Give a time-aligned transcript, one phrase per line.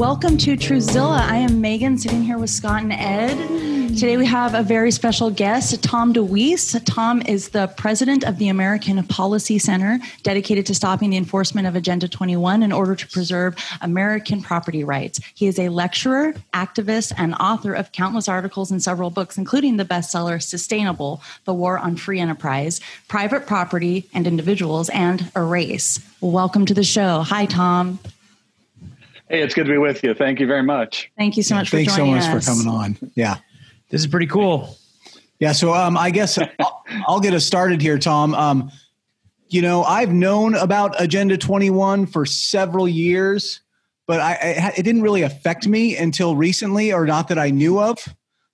[0.00, 1.18] Welcome to Truzilla.
[1.18, 3.36] I am Megan sitting here with Scott and Ed.
[3.98, 6.82] Today we have a very special guest, Tom DeWeese.
[6.86, 11.76] Tom is the president of the American Policy Center, dedicated to stopping the enforcement of
[11.76, 15.20] Agenda 21 in order to preserve American property rights.
[15.34, 19.84] He is a lecturer, activist, and author of countless articles and several books, including the
[19.84, 26.00] bestseller Sustainable The War on Free Enterprise, Private Property and Individuals, and Erase.
[26.22, 27.20] Welcome to the show.
[27.20, 27.98] Hi, Tom.
[29.30, 30.12] Hey, it's good to be with you.
[30.12, 31.08] Thank you very much.
[31.16, 32.44] Thank you so much Thanks for so joining much us.
[32.44, 32.98] for coming on.
[33.14, 33.36] Yeah.
[33.88, 34.76] This is pretty cool.
[35.38, 35.52] Yeah.
[35.52, 38.34] So um, I guess I'll, I'll get us started here, Tom.
[38.34, 38.72] Um,
[39.46, 43.60] you know, I've known about Agenda 21 for several years,
[44.08, 47.78] but I, I, it didn't really affect me until recently, or not that I knew
[47.80, 47.98] of.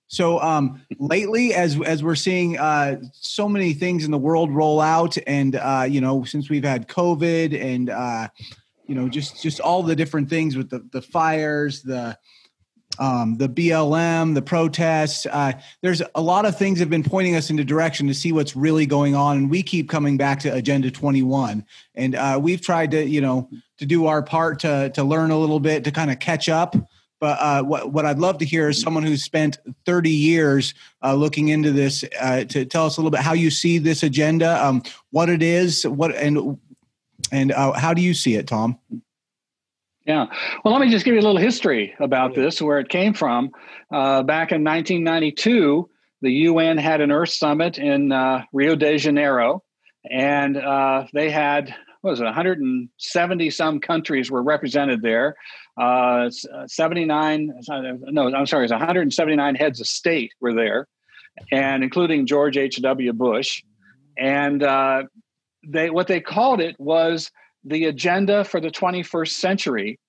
[0.05, 4.79] So um, lately, as as we're seeing uh, so many things in the world roll
[4.79, 8.27] out, and uh, you know, since we've had COVID and uh,
[8.87, 12.17] you know, just just all the different things with the the fires, the
[12.99, 15.25] um, the BLM, the protests.
[15.25, 18.55] Uh, there's a lot of things have been pointing us into direction to see what's
[18.55, 21.65] really going on, and we keep coming back to Agenda 21.
[21.95, 25.37] And uh, we've tried to, you know, to do our part to to learn a
[25.37, 26.75] little bit to kind of catch up.
[27.19, 31.15] But uh, what what I'd love to hear is someone who's spent 30 years uh,
[31.15, 34.63] looking into this uh, to tell us a little bit how you see this agenda,
[34.63, 36.59] um, what it is, what and
[37.31, 38.79] and uh, how do you see it, Tom?
[40.05, 40.27] Yeah.
[40.63, 43.51] Well, let me just give you a little history about this, where it came from.
[43.91, 45.89] Uh, back in 1992,
[46.21, 49.63] the UN had an Earth Summit in uh, Rio de Janeiro,
[50.09, 55.35] and uh, they had what was it 170 some countries were represented there.
[55.77, 56.29] Uh,
[56.67, 60.87] 79, no, I'm sorry, it's 179 heads of state were there,
[61.51, 62.81] and including George H.
[62.81, 63.13] W.
[63.13, 63.61] Bush,
[64.17, 65.03] and uh,
[65.67, 67.31] they what they called it was
[67.63, 69.99] the agenda for the 21st century.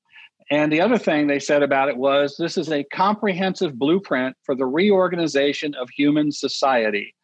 [0.51, 4.55] And the other thing they said about it was this is a comprehensive blueprint for
[4.55, 7.15] the reorganization of human society.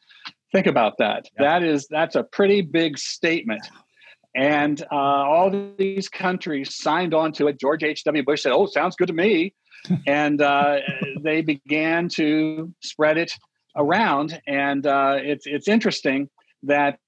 [0.52, 1.26] Think about that.
[1.38, 1.44] Yeah.
[1.44, 3.66] That is that's a pretty big statement.
[4.34, 7.60] And uh, all these countries signed on to it.
[7.60, 8.24] George H.W.
[8.24, 9.54] Bush said, Oh, sounds good to me.
[10.06, 10.78] and uh,
[11.20, 13.32] they began to spread it
[13.76, 14.40] around.
[14.46, 16.30] And uh, it's, it's interesting
[16.64, 16.98] that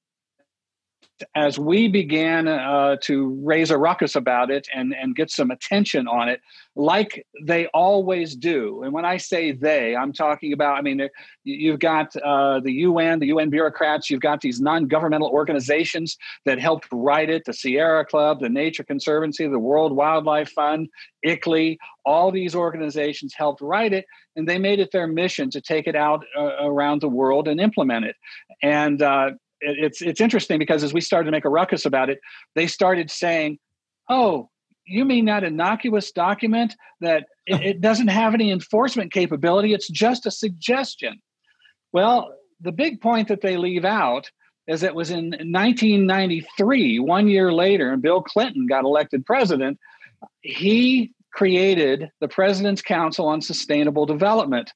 [1.35, 6.07] as we began uh, to raise a ruckus about it and, and get some attention
[6.07, 6.41] on it,
[6.75, 8.83] like they always do.
[8.83, 11.09] And when I say they, I'm talking about, I mean,
[11.45, 16.59] you've got uh, the UN, the UN bureaucrats, you've got these non governmental organizations that
[16.59, 20.89] helped write it the Sierra Club, the Nature Conservancy, the World Wildlife Fund,
[21.25, 24.07] ICLEI, all these organizations helped write it,
[24.37, 27.61] and they made it their mission to take it out uh, around the world and
[27.61, 28.17] implement it.
[28.63, 29.31] And uh,
[29.61, 32.21] it's it's interesting because as we started to make a ruckus about it,
[32.55, 33.59] they started saying,
[34.09, 34.51] "Oh,
[34.87, 39.75] you mean that innocuous document that it, it doesn't have any enforcement capability?
[39.75, 41.21] It's just a suggestion."
[41.93, 44.31] Well, the big point that they leave out
[44.67, 49.79] is it was in 1993, one year later, and Bill Clinton got elected president.
[50.41, 54.73] He created the President's Council on Sustainable Development.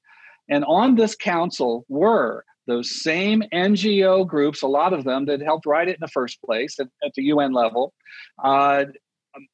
[0.47, 5.65] And on this council were those same NGO groups, a lot of them that helped
[5.65, 7.93] write it in the first place at, at the UN level,
[8.43, 8.85] uh,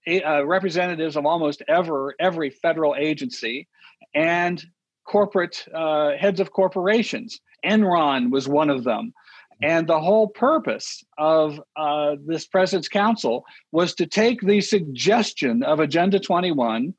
[0.07, 3.67] uh, representatives of almost ever every federal agency,
[4.13, 4.63] and
[5.05, 7.39] corporate uh, heads of corporations.
[7.65, 9.13] Enron was one of them.
[9.61, 15.79] And the whole purpose of uh, this President's Council was to take the suggestion of
[15.79, 16.93] Agenda 21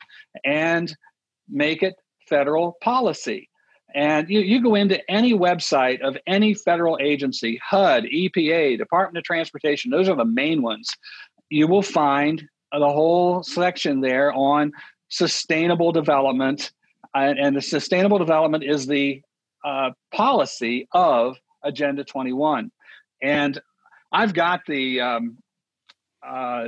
[0.44, 0.96] and
[1.48, 1.94] make it
[2.28, 3.48] federal policy.
[3.94, 9.24] And you, you go into any website of any federal agency, HUD, EPA, Department of
[9.24, 10.90] Transportation, those are the main ones.
[11.48, 14.72] You will find the whole section there on
[15.08, 16.72] sustainable development.
[17.14, 19.22] And, and the sustainable development is the
[19.64, 22.70] uh, policy of Agenda 21.
[23.22, 23.60] And
[24.12, 25.38] I've got the um,
[26.26, 26.64] uh,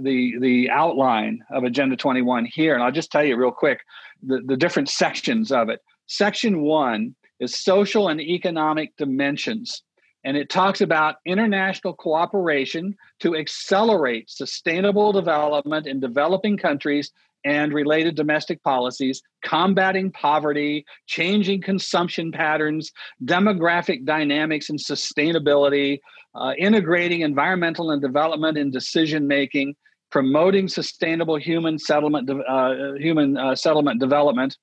[0.00, 3.80] the the outline of Agenda 21 here, and I'll just tell you real quick
[4.22, 5.80] the, the different sections of it.
[6.06, 9.82] Section one is social and economic dimensions,
[10.24, 17.12] and it talks about international cooperation to accelerate sustainable development in developing countries
[17.44, 22.90] and related domestic policies, combating poverty, changing consumption patterns,
[23.24, 26.00] demographic dynamics and sustainability,
[26.34, 29.76] uh, integrating environmental and development in decision making,
[30.10, 34.56] promoting sustainable human settlement, uh, human uh, settlement development.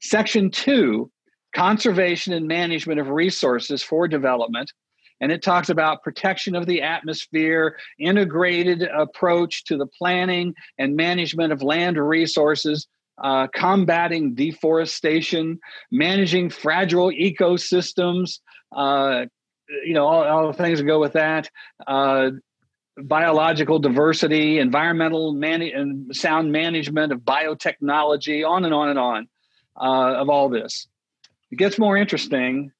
[0.00, 1.10] Section two,
[1.54, 4.72] conservation and management of resources for development.
[5.20, 11.52] And it talks about protection of the atmosphere, integrated approach to the planning and management
[11.52, 12.88] of land resources,
[13.22, 15.60] uh, combating deforestation,
[15.92, 18.40] managing fragile ecosystems,
[18.76, 19.26] uh,
[19.86, 21.48] you know, all, all, the things that go with that,
[21.86, 22.30] uh,
[22.98, 29.28] biological diversity, environmental man- and sound management of biotechnology, on and on and on
[29.80, 30.86] uh, of all this.
[31.50, 32.72] It gets more interesting.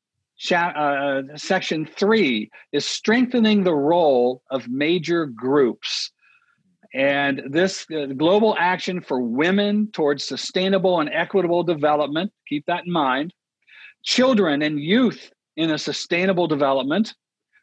[0.50, 6.10] Uh, section three is strengthening the role of major groups.
[6.92, 12.92] And this uh, global action for women towards sustainable and equitable development, keep that in
[12.92, 13.32] mind.
[14.04, 17.14] Children and youth in a sustainable development,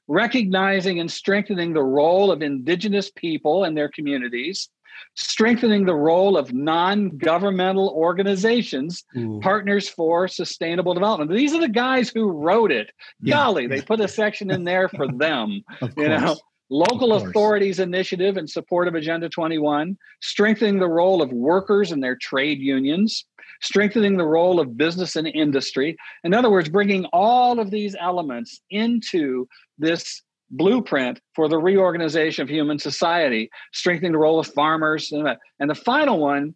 [0.07, 4.69] recognizing and strengthening the role of indigenous people and their communities,
[5.15, 9.39] strengthening the role of non governmental organizations, Ooh.
[9.41, 11.31] partners for sustainable development.
[11.31, 12.91] These are the guys who wrote it.
[13.21, 13.35] Yeah.
[13.35, 15.63] Golly, they put a section in there for them.
[15.97, 16.37] you know,
[16.69, 22.15] local authorities initiative in support of Agenda 21, strengthening the role of workers and their
[22.15, 23.25] trade unions,
[23.61, 25.97] strengthening the role of business and industry.
[26.23, 29.47] In other words, bringing all of these elements into
[29.77, 35.11] this blueprint for the reorganization of human society, strengthening the role of farmers.
[35.11, 36.55] And the final one,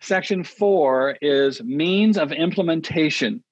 [0.00, 3.42] section four, is means of implementation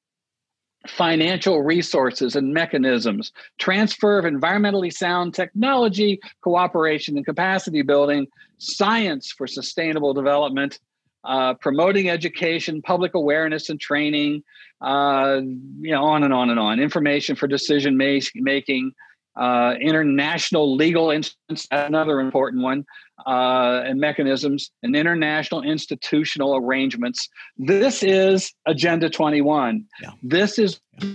[0.86, 8.26] financial resources and mechanisms, transfer of environmentally sound technology, cooperation and capacity building,
[8.58, 10.80] science for sustainable development,
[11.24, 14.42] uh, promoting education, public awareness and training,
[14.80, 15.40] uh,
[15.80, 18.92] you know, on and on and on, information for decision making,
[19.36, 22.84] uh, international legal instance, another important one,
[23.26, 27.28] uh, and mechanisms, and international institutional arrangements.
[27.56, 29.84] This is Agenda 21.
[30.02, 30.10] Yeah.
[30.22, 31.08] This is yeah.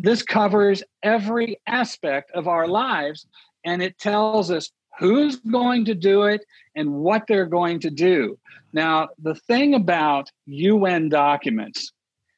[0.00, 3.26] this covers every aspect of our lives,
[3.64, 6.44] and it tells us who's going to do it
[6.74, 8.38] and what they're going to do.
[8.72, 11.92] Now, the thing about UN documents,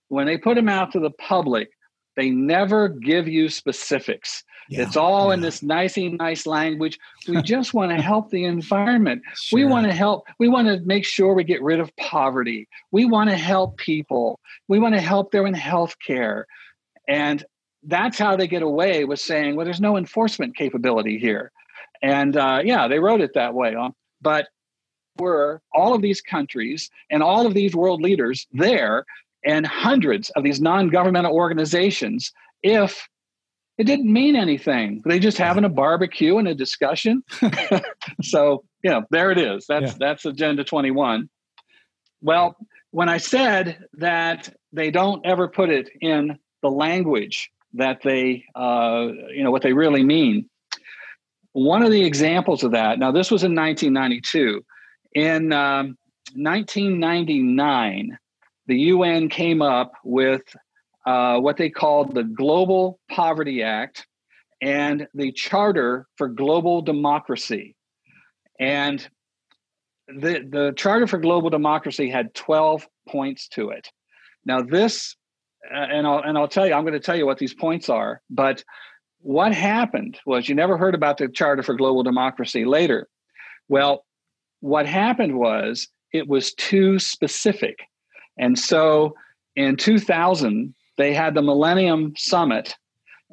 [0.09, 1.71] when they put them out to the public,
[2.17, 4.43] they never give you specifics.
[4.69, 5.35] Yeah, it's all yeah.
[5.35, 6.99] in this nicey nice language.
[7.29, 9.23] We just want to help the environment.
[9.35, 9.59] Sure.
[9.59, 10.27] We want to help.
[10.39, 12.69] We want to make sure we get rid of poverty.
[12.91, 14.41] We want to help people.
[14.67, 16.45] We want to help them in healthcare.
[17.07, 17.45] And
[17.85, 21.53] that's how they get away with saying, well, there's no enforcement capability here.
[22.03, 23.77] And uh, yeah, they wrote it that way.
[24.21, 24.49] But
[25.19, 29.05] were all of these countries and all of these world leaders there
[29.47, 32.33] and hundreds of these non-governmental organizations
[32.63, 33.09] if
[33.79, 35.03] it didn't mean anything.
[35.05, 37.23] They just having a barbecue and a discussion.
[38.23, 39.67] so, you know, there it is.
[39.67, 39.99] That's yeah.
[39.99, 41.29] that's Agenda 21.
[42.23, 42.57] Well,
[42.91, 49.09] when I said that they don't ever put it in the language that they, uh,
[49.29, 50.49] you know, what they really mean,
[51.53, 52.99] one of the examples of that.
[52.99, 54.65] Now, this was in 1992.
[55.15, 55.97] In um,
[56.35, 58.19] 1999,
[58.67, 60.43] the UN came up with
[61.07, 64.07] uh, what they called the Global Poverty Act
[64.61, 67.77] and the Charter for Global Democracy.
[68.59, 69.07] And
[70.09, 73.89] the, the Charter for Global Democracy had 12 points to it.
[74.45, 75.17] Now, this,
[75.73, 77.89] uh, and, I'll, and I'll tell you, I'm going to tell you what these points
[77.89, 78.65] are, but
[79.21, 83.09] what happened was you never heard about the Charter for Global Democracy later.
[83.69, 84.05] Well,
[84.61, 87.81] what happened was it was too specific.
[88.39, 89.15] And so
[89.55, 92.75] in 2000, they had the Millennium Summit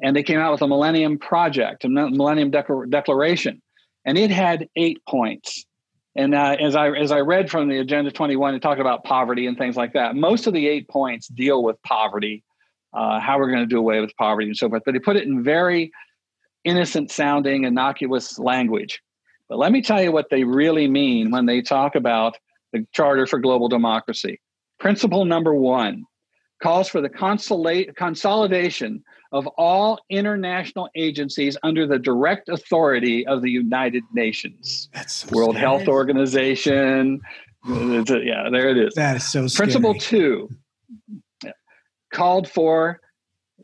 [0.02, 3.62] and they came out with a Millennium Project, a Millennium Declaration,
[4.04, 5.64] and it had eight points.
[6.16, 9.46] And uh, as I as I read from the Agenda 21, it talked about poverty
[9.46, 10.14] and things like that.
[10.14, 12.44] Most of the eight points deal with poverty,
[12.92, 14.82] uh, how we're going to do away with poverty and so forth.
[14.84, 15.90] But they put it in very
[16.64, 19.00] innocent sounding, innocuous language.
[19.48, 22.38] But let me tell you what they really mean when they talk about
[22.72, 24.40] the Charter for Global Democracy.
[24.84, 26.04] Principle number one
[26.62, 34.02] calls for the consolidation of all international agencies under the direct authority of the United
[34.12, 34.90] Nations.
[34.92, 35.66] That's so World scary.
[35.66, 37.22] Health Organization.
[37.66, 38.92] yeah, there it is.
[38.94, 40.50] That is so Principle two
[42.12, 43.00] called for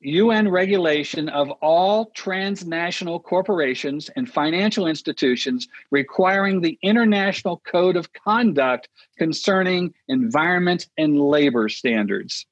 [0.03, 8.89] UN regulation of all transnational corporations and financial institutions requiring the International Code of Conduct
[9.19, 12.47] concerning environment and labor standards.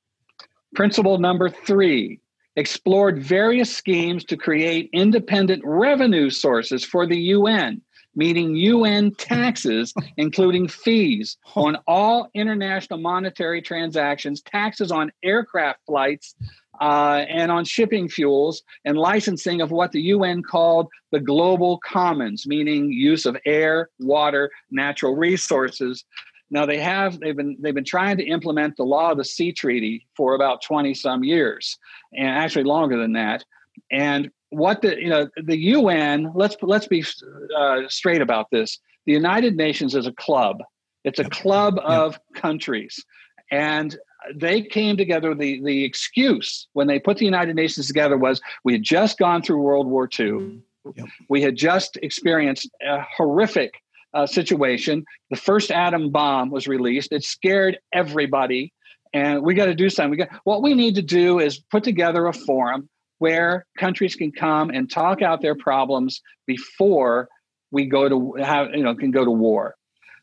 [0.75, 2.21] Principle number three
[2.57, 7.81] explored various schemes to create independent revenue sources for the UN,
[8.15, 16.35] meaning UN taxes, including fees on all international monetary transactions, taxes on aircraft flights,
[16.81, 22.47] uh, and on shipping fuels and licensing of what the UN called the global commons,
[22.47, 26.05] meaning use of air, water, natural resources.
[26.51, 29.53] Now they have they've been they've been trying to implement the law of the sea
[29.53, 31.79] treaty for about 20 some years
[32.17, 33.45] and actually longer than that.
[33.91, 37.05] And what the you know the UN let's let's be
[37.57, 38.79] uh, straight about this.
[39.07, 40.63] The United Nations is a club.
[41.05, 43.05] It's a club of countries.
[43.51, 43.97] And
[44.35, 45.35] they came together.
[45.35, 49.43] The, the excuse when they put the United Nations together was we had just gone
[49.43, 50.61] through World War II.
[50.95, 51.07] Yep.
[51.29, 53.75] We had just experienced a horrific
[54.15, 55.05] uh, situation.
[55.31, 57.13] The first atom bomb was released.
[57.13, 58.73] It scared everybody,
[59.13, 60.11] and we got to do something.
[60.11, 64.33] We got what we need to do is put together a forum where countries can
[64.33, 67.29] come and talk out their problems before
[67.71, 69.75] we go to have you know can go to war.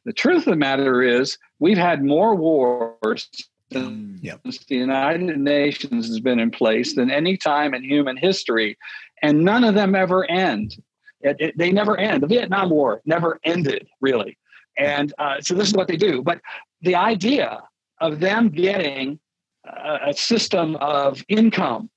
[0.05, 3.29] The truth of the matter is we've had more wars
[3.71, 4.41] since yep.
[4.43, 8.77] the United Nations has been in place than any time in human history,
[9.21, 10.75] and none of them ever end.
[11.21, 12.21] It, it, they never end.
[12.21, 14.37] The Vietnam War never ended, really.
[14.77, 16.21] And uh, so this is what they do.
[16.21, 16.41] But
[16.81, 17.63] the idea
[18.01, 19.19] of them getting
[19.65, 21.89] a, a system of income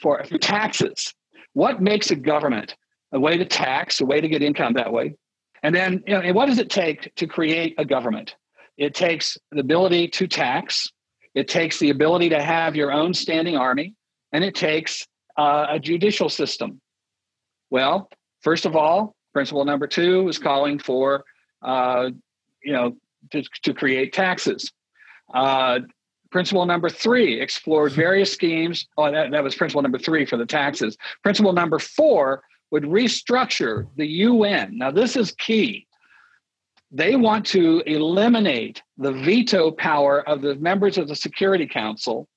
[0.00, 1.14] for, for taxes,
[1.54, 2.76] what makes a government
[3.12, 5.14] a way to tax, a way to get income that way?
[5.62, 8.36] And then, you know, and what does it take to create a government?
[8.76, 10.88] It takes the ability to tax,
[11.34, 13.94] it takes the ability to have your own standing army,
[14.32, 15.06] and it takes
[15.36, 16.80] uh, a judicial system.
[17.70, 21.24] Well, first of all, principle number two is calling for,
[21.62, 22.10] uh,
[22.62, 22.96] you know,
[23.32, 24.72] to, to create taxes.
[25.32, 25.80] Uh,
[26.30, 28.86] principle number three explored various schemes.
[28.96, 30.96] Oh, that, that was principle number three for the taxes.
[31.22, 34.76] Principle number four would restructure the UN.
[34.78, 35.87] Now, this is key
[36.90, 42.28] they want to eliminate the veto power of the members of the Security Council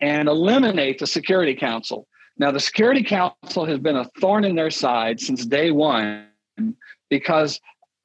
[0.00, 2.06] and eliminate the Security Council.
[2.38, 6.28] Now, the Security Council has been a thorn in their side since day one
[7.10, 7.60] because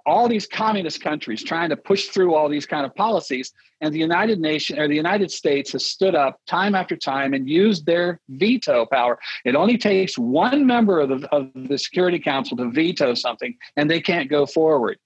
[0.06, 4.00] all these communist countries trying to push through all these kind of policies and the
[4.00, 8.20] united nations or the united states has stood up time after time and used their
[8.30, 13.14] veto power it only takes one member of the, of the security council to veto
[13.14, 14.98] something and they can't go forward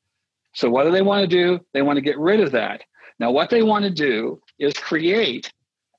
[0.57, 1.63] so, what do they want to do?
[1.75, 2.81] They want to get rid of that.
[3.19, 5.53] Now, what they want to do is create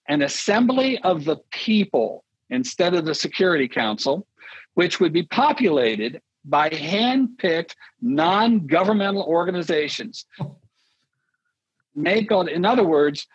[0.09, 4.27] an assembly of the people instead of the Security Council,
[4.75, 10.27] which would be populated by hand-picked non-governmental organizations.
[11.95, 13.29] Make in other words,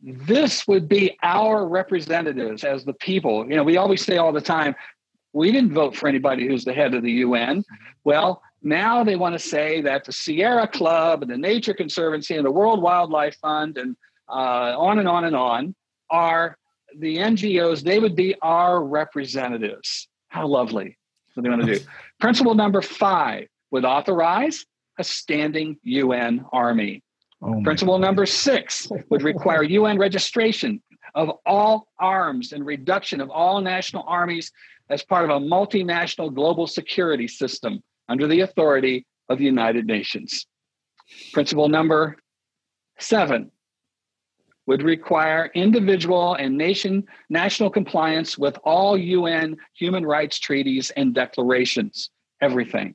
[0.00, 3.50] this would be our representatives as the people.
[3.50, 4.76] You know, we always say all the time,
[5.32, 7.64] we didn't vote for anybody who's the head of the UN.
[8.04, 12.44] Well, now they want to say that the Sierra Club and the Nature Conservancy and
[12.44, 13.96] the World Wildlife Fund and
[14.28, 15.74] uh, on and on and on
[16.10, 16.58] are
[16.98, 17.82] the NGOs.
[17.82, 20.08] They would be our representatives.
[20.28, 20.98] How lovely.
[21.34, 21.84] What they want to do.
[22.20, 24.64] Principle number five would authorize
[24.98, 27.02] a standing UN army.
[27.40, 30.82] Oh Principle number six would require UN registration
[31.14, 34.50] of all arms and reduction of all national armies
[34.90, 40.46] as part of a multinational global security system under the authority of the United Nations.
[41.32, 42.16] Principle number
[42.98, 43.50] seven
[44.66, 52.10] would require individual and nation national compliance with all UN human rights treaties and declarations,
[52.42, 52.94] everything.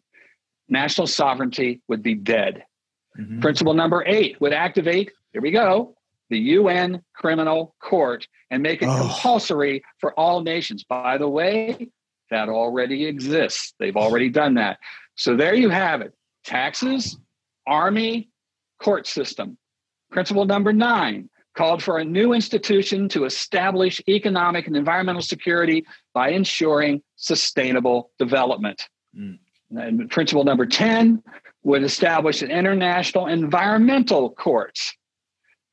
[0.69, 2.63] National sovereignty would be dead.
[3.19, 3.39] Mm-hmm.
[3.39, 5.95] Principle number eight would activate, here we go,
[6.29, 8.97] the UN Criminal Court and make it oh.
[8.99, 10.83] compulsory for all nations.
[10.83, 11.89] By the way,
[12.29, 13.73] that already exists.
[13.79, 14.79] They've already done that.
[15.15, 17.17] So there you have it taxes,
[17.65, 18.29] army,
[18.81, 19.57] court system.
[20.11, 26.29] Principle number nine called for a new institution to establish economic and environmental security by
[26.29, 28.87] ensuring sustainable development.
[29.17, 29.37] Mm.
[29.71, 31.23] And principle number 10
[31.63, 34.77] would establish an international environmental court.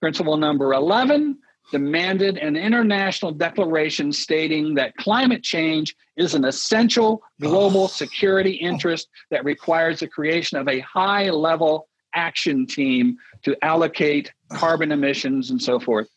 [0.00, 1.38] Principle number 11
[1.70, 9.44] demanded an international declaration stating that climate change is an essential global security interest that
[9.44, 15.78] requires the creation of a high level action team to allocate carbon emissions and so
[15.78, 16.08] forth.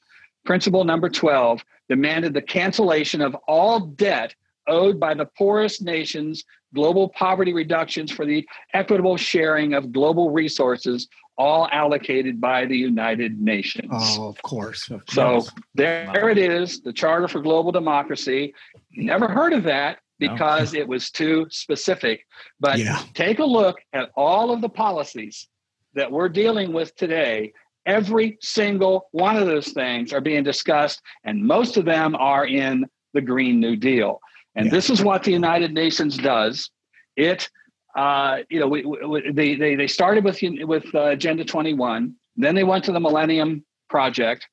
[0.45, 4.33] Principle number 12 demanded the cancellation of all debt
[4.67, 6.43] owed by the poorest nations,
[6.73, 11.07] global poverty reductions for the equitable sharing of global resources
[11.37, 13.89] all allocated by the United Nations.
[13.91, 14.89] Oh, of course.
[14.89, 15.45] Of course.
[15.47, 16.27] So there, wow.
[16.27, 18.53] it is, the Charter for Global Democracy.
[18.91, 20.79] Never heard of that because no.
[20.79, 22.25] it was too specific.
[22.59, 23.01] But yeah.
[23.13, 25.47] take a look at all of the policies
[25.95, 27.53] that we're dealing with today.
[27.85, 32.85] Every single one of those things are being discussed, and most of them are in
[33.13, 34.19] the Green New Deal.
[34.55, 34.71] And yeah.
[34.71, 36.69] this is what the United Nations does.
[37.15, 37.49] It
[37.95, 42.15] uh, you know, we, we, they, they, they started with with uh, Agenda 21.
[42.35, 44.47] Then they went to the Millennium Project.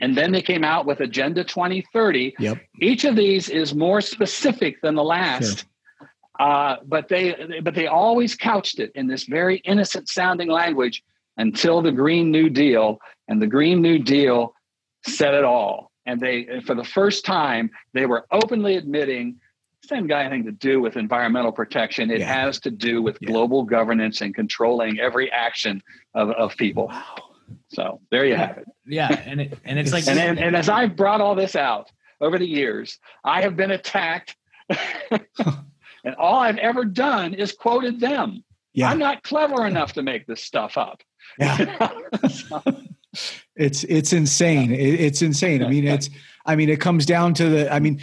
[0.00, 2.34] And then they came out with Agenda 2030.
[2.38, 2.58] Yep.
[2.80, 5.60] Each of these is more specific than the last.
[5.60, 6.08] Sure.
[6.38, 11.02] Uh, but they but they always couched it in this very innocent sounding language
[11.38, 12.98] until the Green New Deal,
[13.28, 14.54] and the Green New Deal
[15.06, 15.90] said it all.
[16.04, 19.40] And they, for the first time, they were openly admitting
[19.90, 22.10] hasn't got anything to do with environmental protection.
[22.10, 22.32] It yeah.
[22.32, 23.28] has to do with yeah.
[23.28, 25.82] global governance and controlling every action
[26.14, 26.88] of, of people.
[26.88, 27.26] Wow.
[27.68, 28.46] So there you yeah.
[28.46, 28.68] have it.
[28.86, 31.90] Yeah, and it, and it's like and, and, and as I've brought all this out
[32.20, 34.36] over the years, I have been attacked,
[35.10, 38.44] and all I've ever done is quoted them.
[38.72, 38.90] Yeah.
[38.90, 41.02] I'm not clever enough to make this stuff up.
[41.38, 41.90] Yeah.
[43.56, 44.72] it's it's insane.
[44.72, 45.64] It, it's insane.
[45.64, 46.10] I mean, it's
[46.44, 48.00] I mean, it comes down to the I mean,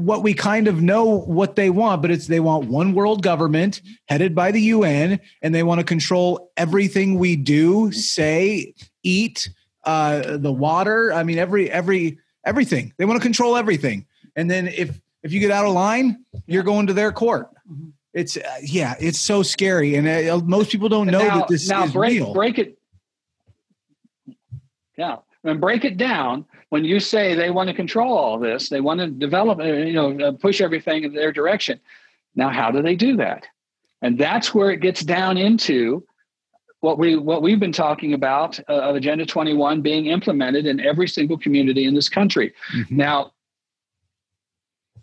[0.00, 3.82] what we kind of know what they want, but it's they want one world government
[4.08, 9.48] headed by the UN, and they want to control everything we do, say, eat,
[9.84, 11.12] uh, the water.
[11.12, 12.92] I mean, every every everything.
[12.96, 14.06] They want to control everything.
[14.36, 17.50] And then if if you get out of line, you're going to their court.
[17.70, 17.90] Mm-hmm.
[18.12, 21.68] It's uh, yeah, it's so scary, and uh, most people don't know now, that this
[21.68, 22.34] now is break, real.
[22.34, 22.78] Break it,
[24.96, 26.44] yeah, and break it down.
[26.70, 29.92] When you say they want to control all this, they want to develop, uh, you
[29.92, 31.80] know, uh, push everything in their direction.
[32.34, 33.46] Now, how do they do that?
[34.02, 36.04] And that's where it gets down into
[36.80, 41.08] what we what we've been talking about uh, of Agenda 21 being implemented in every
[41.08, 42.54] single community in this country.
[42.74, 42.96] Mm-hmm.
[42.96, 43.32] Now,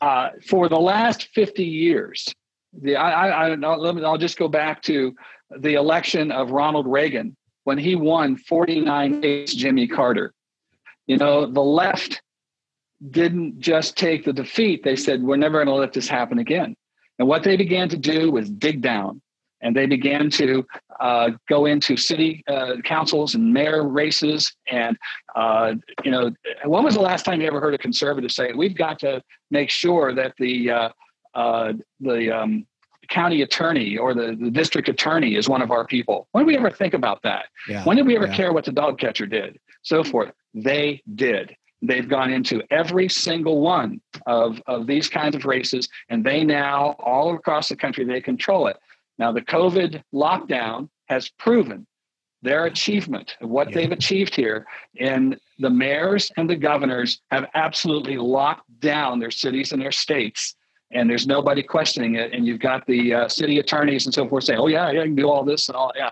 [0.02, 2.34] uh, for the last 50 years,
[2.74, 5.16] the I, I, I'll, I'll just go back to
[5.60, 10.34] the election of Ronald Reagan when he won 49 against Jimmy Carter.
[11.08, 12.22] You know, the left
[13.12, 16.76] didn't just take the defeat, they said, we're never going to let this happen again.
[17.20, 19.22] And what they began to do was dig down
[19.62, 20.66] and they began to
[21.00, 24.54] uh, go into city uh, councils and mayor races.
[24.70, 24.98] And
[25.36, 26.32] uh, you know,
[26.66, 29.70] when was the last time you ever heard a conservative say, "We've got to make
[29.70, 30.90] sure that the uh,
[31.34, 32.68] uh, the um,
[33.10, 36.28] county attorney or the, the district attorney is one of our people.
[36.32, 37.46] When did we ever think about that?
[37.68, 38.36] Yeah, when did we ever yeah.
[38.36, 39.60] care what the dog catcher did?
[39.82, 40.10] So hmm.
[40.10, 40.32] forth.
[40.54, 41.56] They did.
[41.82, 46.96] They've gone into every single one of, of these kinds of races, and they now,
[47.00, 48.78] all across the country, they control it.
[49.20, 51.86] Now, the COVID lockdown has proven
[52.42, 53.76] their achievement of what yeah.
[53.76, 54.66] they've achieved here.
[55.00, 60.56] And the mayors and the governors have absolutely locked down their cities and their states
[60.92, 62.34] and there's nobody questioning it.
[62.34, 65.04] And you've got the uh, city attorneys and so forth saying, "Oh yeah, yeah, I
[65.06, 66.12] can do all this and all yeah."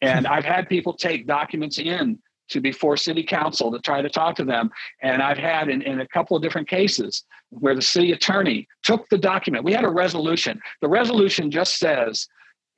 [0.00, 4.36] And I've had people take documents in to before city council to try to talk
[4.36, 4.70] to them.
[5.02, 9.08] And I've had in, in a couple of different cases where the city attorney took
[9.08, 9.64] the document.
[9.64, 10.60] We had a resolution.
[10.80, 12.28] The resolution just says,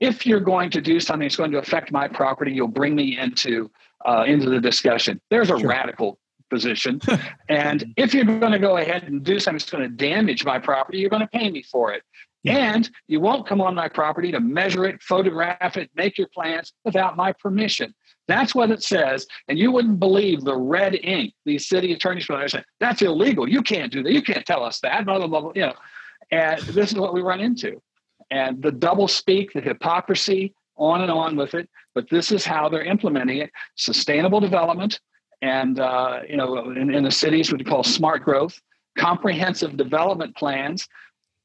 [0.01, 3.19] if you're going to do something that's going to affect my property, you'll bring me
[3.19, 3.71] into
[4.07, 5.21] uh, into the discussion.
[5.29, 5.69] There's a sure.
[5.69, 7.01] radical position.
[7.49, 10.59] and if you're going to go ahead and do something that's going to damage my
[10.59, 12.03] property, you're going to pay me for it.
[12.45, 12.75] Yeah.
[12.75, 16.73] And you won't come on my property to measure it, photograph it, make your plans
[16.85, 17.95] without my permission.
[18.29, 19.27] That's what it says.
[19.49, 23.49] And you wouldn't believe the red ink these city attorneys for there say, that's illegal.
[23.49, 24.13] You can't do that.
[24.13, 25.05] You can't tell us that.
[25.05, 25.53] Blah, blah, blah, blah.
[25.55, 25.75] You know.
[26.31, 27.81] And this is what we run into.
[28.31, 31.69] And the double speak, the hypocrisy, on and on with it.
[31.95, 33.51] But this is how they're implementing it.
[33.77, 35.01] Sustainable development,
[35.42, 38.61] and uh, you know in, in the cities what we call smart growth
[38.98, 40.87] comprehensive development plans.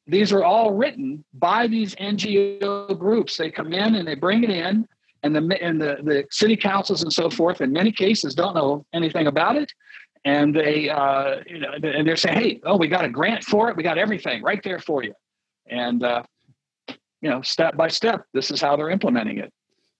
[0.06, 3.38] These are all written by these ngo groups.
[3.38, 4.86] They come in and they bring it in
[5.22, 8.86] and the and the, the city councils and so forth in many cases don't know
[8.94, 9.72] anything about it.
[10.26, 13.70] And they uh, you know and they're saying hey oh we got a grant for
[13.70, 13.78] it.
[13.78, 15.14] We got everything right there for you.
[15.68, 16.24] And uh,
[17.22, 19.54] you know step by step this is how they're implementing it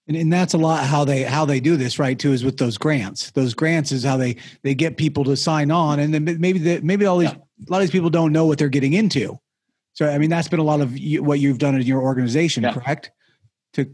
[0.08, 2.56] and, and that's a lot how they how they do this right too is with
[2.56, 6.24] those grants those grants is how they they get people to sign on and then
[6.40, 7.66] maybe the, maybe all these yeah.
[7.68, 9.38] a lot of these people don't know what they're getting into
[9.92, 12.62] so i mean that's been a lot of you, what you've done in your organization
[12.62, 12.72] yeah.
[12.72, 13.10] correct
[13.72, 13.84] to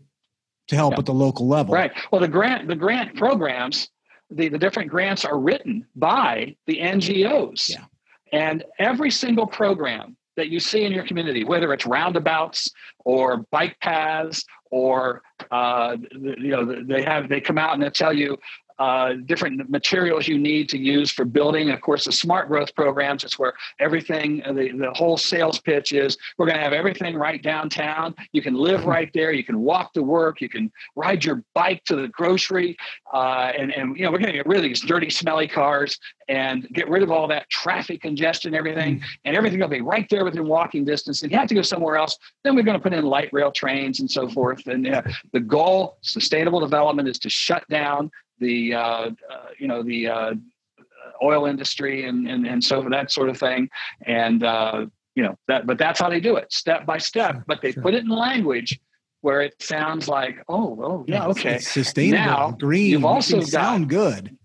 [0.69, 1.01] to help yeah.
[1.01, 3.89] at the local level right well the grant the grant programs
[4.33, 7.85] the, the different grants are written by the ngos yeah.
[8.33, 12.71] and every single program that you see in your community, whether it's roundabouts
[13.05, 18.13] or bike paths or uh, you know they have they come out and they tell
[18.13, 18.37] you
[18.81, 21.69] uh, different materials you need to use for building.
[21.69, 25.93] Of course, the smart growth programs, it's where everything, uh, the, the whole sales pitch
[25.93, 28.15] is we're going to have everything right downtown.
[28.33, 29.33] You can live right there.
[29.33, 30.41] You can walk to work.
[30.41, 32.75] You can ride your bike to the grocery.
[33.13, 35.99] Uh, and, and, you know, we're going to get rid of these dirty, smelly cars
[36.31, 39.05] and get rid of all that traffic congestion, everything, mm-hmm.
[39.27, 41.23] and everything will be right there within walking distance.
[41.23, 42.17] And you have to go somewhere else.
[42.45, 44.67] Then we're going to put in light rail trains and so forth.
[44.69, 45.03] And uh,
[45.35, 48.11] the goal, sustainable development, is to shut down
[48.41, 49.11] the uh, uh,
[49.59, 50.35] you know the uh,
[51.23, 53.69] oil industry and, and and so that sort of thing,
[54.07, 55.67] and uh, you know that.
[55.67, 57.35] But that's how they do it, step by step.
[57.35, 57.83] Sure, but they sure.
[57.83, 58.81] put it in language
[59.23, 61.57] where it sounds like, oh, oh, yeah, okay.
[61.57, 62.91] it's sustainable, Now, green.
[62.91, 64.37] you've also got- sound good.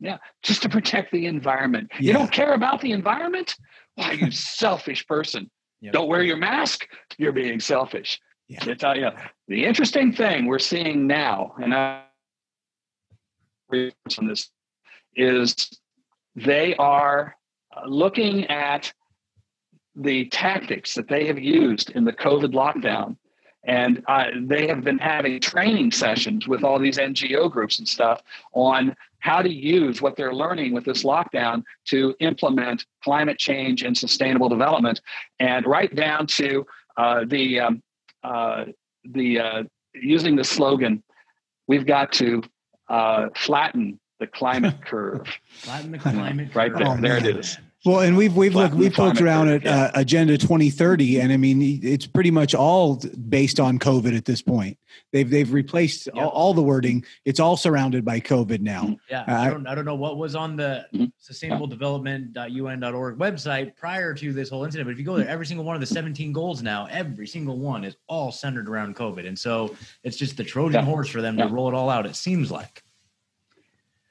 [0.00, 1.92] Yeah, just to protect the environment.
[2.00, 3.54] You don't care about the environment?
[3.94, 5.48] Why, you selfish person.
[5.80, 5.92] Yep.
[5.92, 6.88] Don't wear your mask?
[7.18, 8.20] You're being selfish.
[8.48, 8.64] Yeah.
[8.66, 9.28] It's, uh, yeah.
[9.46, 12.02] The interesting thing we're seeing now, and I
[14.18, 14.50] on this,
[15.16, 15.70] is
[16.34, 17.36] they are
[17.76, 18.92] uh, looking at
[19.94, 23.16] the tactics that they have used in the COVID lockdown.
[23.64, 28.20] And uh, they have been having training sessions with all these NGO groups and stuff
[28.54, 33.96] on how to use what they're learning with this lockdown to implement climate change and
[33.96, 35.00] sustainable development,
[35.38, 37.82] and right down to uh, the um,
[38.24, 38.64] uh,
[39.04, 39.62] the uh,
[39.94, 41.04] using the slogan,
[41.68, 42.42] "We've got to
[42.92, 46.54] uh, flatten the climate curve." Flatten the climate.
[46.54, 47.00] Right curve.
[47.00, 47.18] there.
[47.18, 47.58] There it is.
[47.84, 47.92] Man.
[47.94, 51.32] Well, and we've we've looked we've the poked around curve, at uh, Agenda 2030, and
[51.32, 54.78] I mean it's pretty much all based on COVID at this point.
[55.12, 56.30] They've they've replaced all, Yep.
[56.32, 57.04] all the wording.
[57.24, 58.96] It's all surrounded by COVID now.
[59.10, 61.10] Yeah, I- I don't, I don't know what was on the Mhm.
[61.20, 65.74] sustainabledevelopment.un.org website prior to this whole incident, but if you go there, every single one
[65.74, 69.26] of the 17 goals now, every single one is all centered around COVID.
[69.26, 70.84] And so it's just the Trojan Yeah.
[70.84, 71.46] horse for them Yeah.
[71.46, 72.82] to roll it all out, it seems like.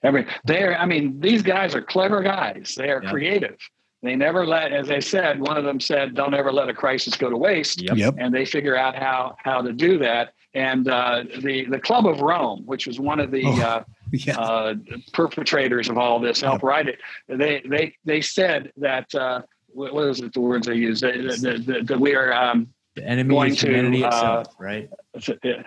[0.04, 2.76] Every they're I mean these guys are clever guys.
[2.78, 3.10] They are Yeah.
[3.12, 3.58] creative.
[4.04, 7.16] They never let, as I said, one of them said, "Don't ever let a crisis
[7.16, 7.98] go to waste." Yep.
[7.98, 8.16] Yep.
[8.18, 10.34] and they figure out how how to do that.
[10.56, 13.62] And uh, the the Club of Rome, which was one of the Oh.
[13.62, 14.38] uh, Yeah.
[14.40, 14.74] uh,
[15.14, 17.00] perpetrators of all this, helped write it.
[17.28, 20.34] They they they said that uh, what what is it?
[20.34, 22.34] The words they used that, that, that, that we are.
[22.34, 24.90] Um, The enemy Going is to, humanity uh, itself, right?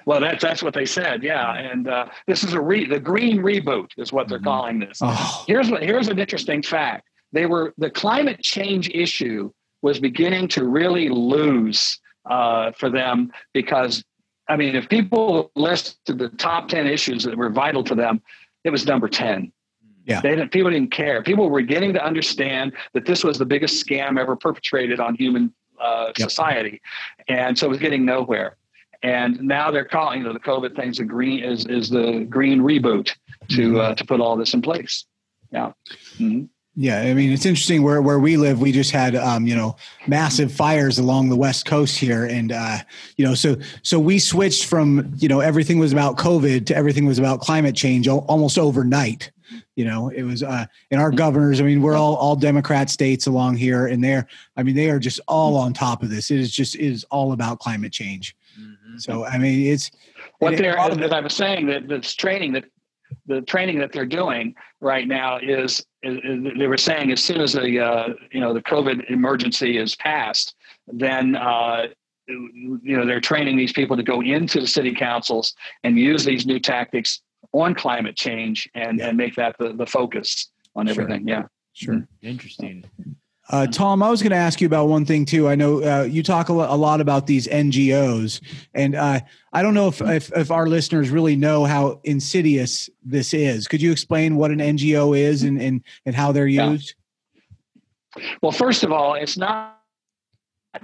[0.05, 1.23] well, that's that's what they said.
[1.23, 4.45] Yeah, and uh, this is a re- the green reboot is what they're Mhm.
[4.45, 4.99] calling this.
[5.03, 7.09] oh, Here's what here's an interesting fact.
[7.33, 14.05] They were the climate change issue was beginning to really lose uh, for them because
[14.49, 18.21] I mean, if people listed the top ten issues that were vital to them,
[18.65, 19.51] it was number ten.
[20.07, 20.21] Yeah.
[20.21, 21.23] They didn't, people didn't care.
[21.23, 25.55] People were beginning to understand that this was the biggest scam ever perpetrated on human
[25.81, 26.31] uh, Yep.
[26.31, 26.81] society,
[27.29, 28.57] and so it was getting nowhere.
[29.03, 32.61] And now they're calling you know, the COVID thing's the green is is the green
[32.61, 33.15] reboot
[33.51, 35.05] to uh, to put all this in place.
[35.51, 35.73] Yeah.
[36.19, 36.49] Mhm.
[36.77, 38.61] Yeah, I mean it's interesting where where we live.
[38.61, 39.77] We just had um, you know
[40.09, 42.79] massive fires along the west coast here, and uh,
[43.17, 47.07] you know so so we switched from you know everything was about COVID to everything
[47.07, 49.31] was about climate change almost overnight.
[49.77, 51.61] You know, it was uh, and our governors.
[51.61, 54.99] I mean, we're all all Democrat states along here, and they're I mean they are
[55.01, 56.31] just all on top of this.
[56.31, 58.37] It is just it is all about climate change.
[58.59, 59.01] Mhm.
[59.01, 59.91] So I mean it's
[60.39, 62.65] What it- they're, as I was saying, that this training that
[63.27, 67.41] the training that they're doing right now is, is, is they were saying as soon
[67.41, 70.55] as the uh, you know the COVID emergency is passed,
[70.87, 71.87] then uh,
[72.29, 76.47] you know they're training these people to go into the city councils and use these
[76.47, 77.21] new tactics
[77.53, 79.09] on climate change and Yeah.
[79.09, 81.03] and make that the, the focus on Sure.
[81.03, 81.29] everything.
[81.29, 81.45] Yeah.
[81.73, 82.07] sure.
[82.23, 82.85] Interesting.
[83.51, 85.49] Uh, Tom, I was going to ask you about one thing too.
[85.49, 88.41] I know uh, you talk a lo- a lot about these NGOs,
[88.75, 89.21] and uh,
[89.53, 93.69] I don't know if, if if our listeners really know how insidious this is.
[93.69, 96.71] Could you explain what an NGO is and and, and how they're Yeah.
[96.71, 96.95] used?
[98.41, 99.79] Well, first of all, it's not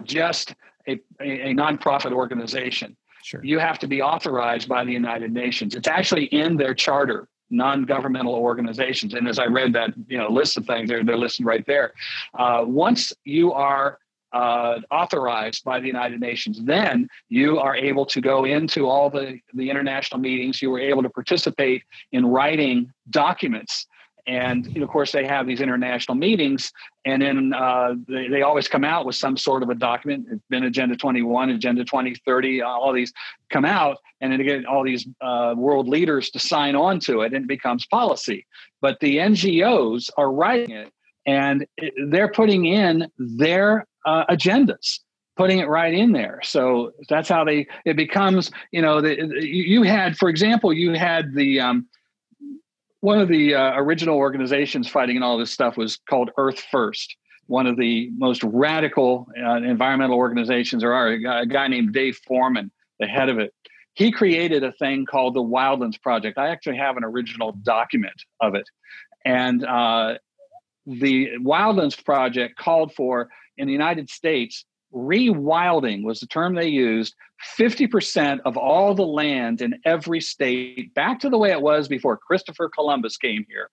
[0.05, 0.55] just
[0.87, 2.95] a, a, a nonprofit organization.
[3.23, 3.41] Sure.
[3.45, 5.75] you have to be authorized by the United Nations.
[5.75, 9.15] It's actually in their charter, non-governmental organizations.
[9.15, 11.93] And as I read that, you know, list of things, they're, they're listed right there.
[12.39, 13.99] Uh, once you are
[14.33, 19.41] uh, authorized by the United Nations, then you are able to go into all the,
[19.55, 20.63] the international meetings.
[20.63, 23.87] You were able to participate in writing documents.
[24.31, 26.73] And of course, they have these international meetings,
[27.05, 30.27] and then uh, they, they always come out with some sort of a document.
[30.31, 33.13] It's been Agenda 21, Agenda 2030, uh, all these
[33.51, 37.23] come out, and then they get all these uh, world leaders to sign on to
[37.23, 38.47] it, and it becomes policy.
[38.81, 40.93] But the NGOs are writing it,
[41.27, 41.67] and
[42.07, 45.01] they're putting in their uh, agendas
[45.37, 49.63] putting it right in there so that's how they it becomes you know the, you
[49.63, 51.87] you had for example you had the um,
[53.01, 57.17] one of the uh, original organizations fighting in all this stuff was called Earth First.
[57.47, 61.09] One of the most radical uh, environmental organizations are.
[61.09, 63.53] A guy, a guy named Dave Foreman, the head of it.
[63.95, 66.39] He created a thing called the Wildlands Project.
[66.39, 68.69] I actually have an original document of it,
[69.25, 70.15] and uh,
[70.87, 77.15] the Wildlands Project called for in the United States rewilding was the term they used
[77.59, 82.17] 50% of all the land in every state back to the way it was before
[82.17, 83.71] Christopher Columbus came here.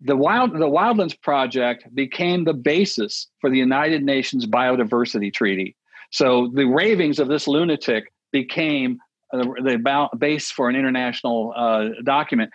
[0.00, 5.74] The wild the Wildlands project became the basis for the United Nations Biodiversity Treaty.
[6.10, 8.98] So the ravings of this lunatic became
[9.32, 12.50] the base for an international uh, document.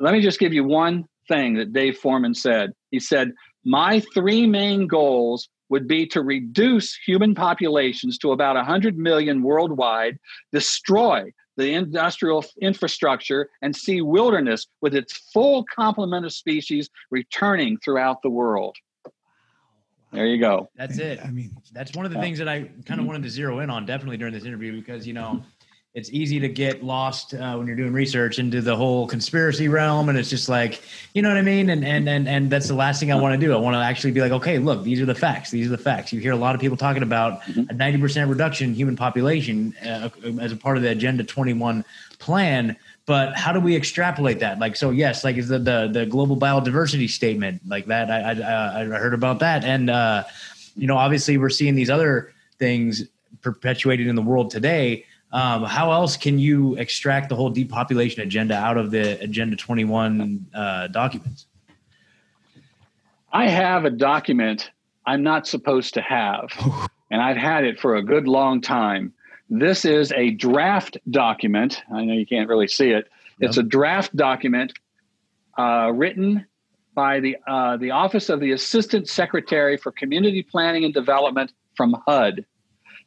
[0.00, 2.72] Let me just give you one thing that Dave Foreman said.
[2.90, 3.32] He said,
[3.64, 10.18] "My three main goals would be to reduce human populations to about 100 million worldwide,
[10.52, 18.20] destroy the industrial infrastructure, and see wilderness with its full complement of species returning throughout
[18.22, 18.76] the world.
[20.12, 20.70] There you go.
[20.76, 21.18] That's it.
[21.24, 23.06] I mean, that's one of the things that I kind of mm-hmm.
[23.06, 25.42] wanted to zero in on definitely during this interview because, you know,
[25.96, 30.10] it's easy to get lost uh, when you're doing research into the whole conspiracy realm
[30.10, 30.82] and it's just like
[31.14, 31.70] you know what i mean?
[31.70, 33.52] And and and, and that's the last thing i want to do.
[33.54, 35.78] I want to actually be like okay look these are the facts these are the
[35.78, 36.12] facts.
[36.12, 37.70] You hear a lot of people talking about mm-hmm.
[37.70, 41.82] a 90% reduction in human population uh, as a part of the agenda 21
[42.18, 44.58] plan but how do we extrapolate that?
[44.58, 48.82] Like so yes like is the the, the global biodiversity statement like that i i,
[48.82, 50.24] I heard about that and uh
[50.76, 53.04] you know obviously we're seeing these other things
[53.40, 58.54] perpetuated in the world today um, how else can you extract the whole depopulation agenda
[58.54, 61.46] out of the Agenda 21 uh, documents?
[63.32, 64.70] I have a document
[65.04, 66.48] I'm not supposed to have,
[67.10, 69.12] and I've had it for a good long time.
[69.50, 71.82] This is a draft document.
[71.92, 73.08] I know you can't really see it.
[73.38, 74.72] It's a draft document
[75.58, 76.46] uh, written
[76.94, 81.94] by the uh, the Office of the Assistant Secretary for Community Planning and Development from
[82.06, 82.44] HUD.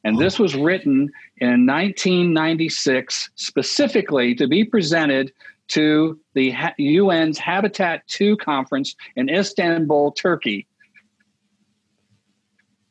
[0.04, 5.32] And this was written in 1996 specifically to be presented
[5.70, 10.68] to the UN's Habitat 2 conference in Istanbul, Turkey.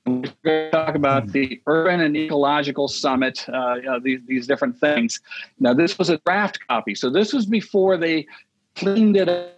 [0.06, 1.30] We're going to talk about hmm.
[1.32, 5.20] the urban and ecological summit, uh, uh, these, these different things.
[5.58, 6.94] Now, this was a draft copy.
[6.94, 8.26] So, this was before they
[8.74, 9.54] cleaned it up.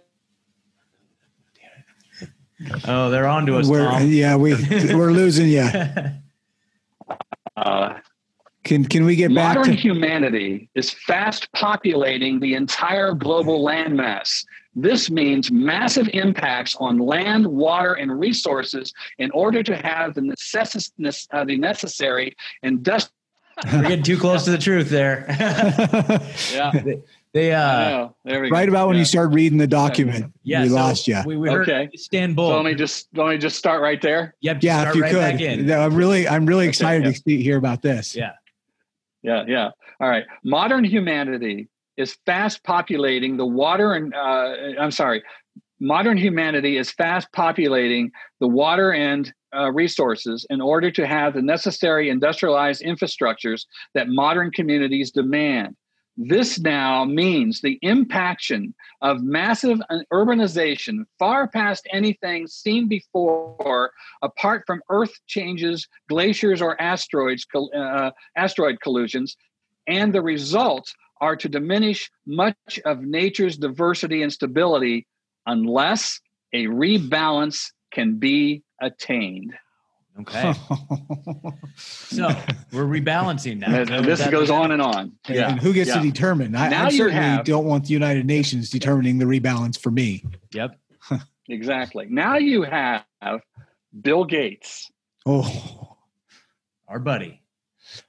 [2.87, 3.67] Oh, they're on to us.
[3.67, 4.07] We're, Tom.
[4.07, 4.53] Yeah, we
[4.93, 5.67] we're losing you.
[7.61, 7.99] Uh,
[8.63, 14.45] can can we get back to humanity is fast populating the entire global landmass.
[14.75, 21.27] This means massive impacts on land, water, and resources in order to have the, necess-
[21.33, 23.13] uh, the necessary industrial.
[23.73, 25.25] We're getting too close to the truth there.
[26.53, 26.71] yeah.
[27.33, 31.21] They, uh, right about when you start reading the document, yeah, we so lost you.
[31.25, 31.89] We, we okay.
[31.93, 32.49] Istanbul.
[32.49, 34.35] So let me just let me just start right there.
[34.41, 34.57] Yep.
[34.61, 35.65] Yeah, if you right could.
[35.65, 37.37] No, I'm really I'm really excited okay, yeah.
[37.37, 38.17] to hear about this.
[38.17, 38.33] Yeah.
[39.23, 39.45] Yeah.
[39.47, 39.69] Yeah.
[40.01, 40.25] All right.
[40.43, 45.23] Modern humanity is fast populating the water and uh, I'm sorry.
[45.79, 51.41] Modern humanity is fast populating the water and uh, resources in order to have the
[51.41, 55.75] necessary industrialized infrastructures that modern communities demand.
[56.17, 64.81] This now means the impaction of massive urbanization far past anything seen before, apart from
[64.89, 69.37] Earth changes, glaciers, or asteroids, uh, asteroid collisions,
[69.87, 75.07] and the results are to diminish much of nature's diversity and stability
[75.45, 76.19] unless
[76.53, 79.53] a rebalance can be attained.
[80.19, 80.53] Okay.
[81.77, 82.27] so
[82.71, 83.73] we're rebalancing now.
[83.73, 85.13] And this goes on and on.
[85.27, 85.51] Yeah.
[85.51, 85.95] And who gets yeah.
[85.95, 86.55] to determine?
[86.55, 90.25] I, now I certainly have, don't want the United Nations determining the rebalance for me.
[90.53, 90.77] Yep.
[91.49, 92.07] exactly.
[92.09, 93.05] Now you have
[94.01, 94.91] Bill Gates.
[95.25, 95.97] Oh,
[96.87, 97.41] our buddy.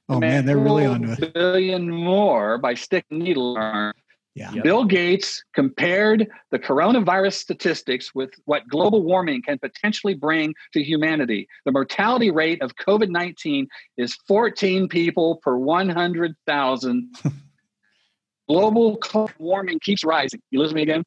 [0.09, 1.35] Oh man, they're really on to it.
[1.35, 3.95] Billion more by sticking needle arm
[4.35, 4.63] yeah.
[4.63, 11.47] Bill Gates compared the coronavirus statistics with what global warming can potentially bring to humanity.
[11.67, 13.67] The mortality rate of COVID 19
[13.99, 17.17] is 14 people per 100,000.
[18.49, 18.99] global
[19.39, 20.41] warming keeps rising.
[20.51, 21.05] You lose me again?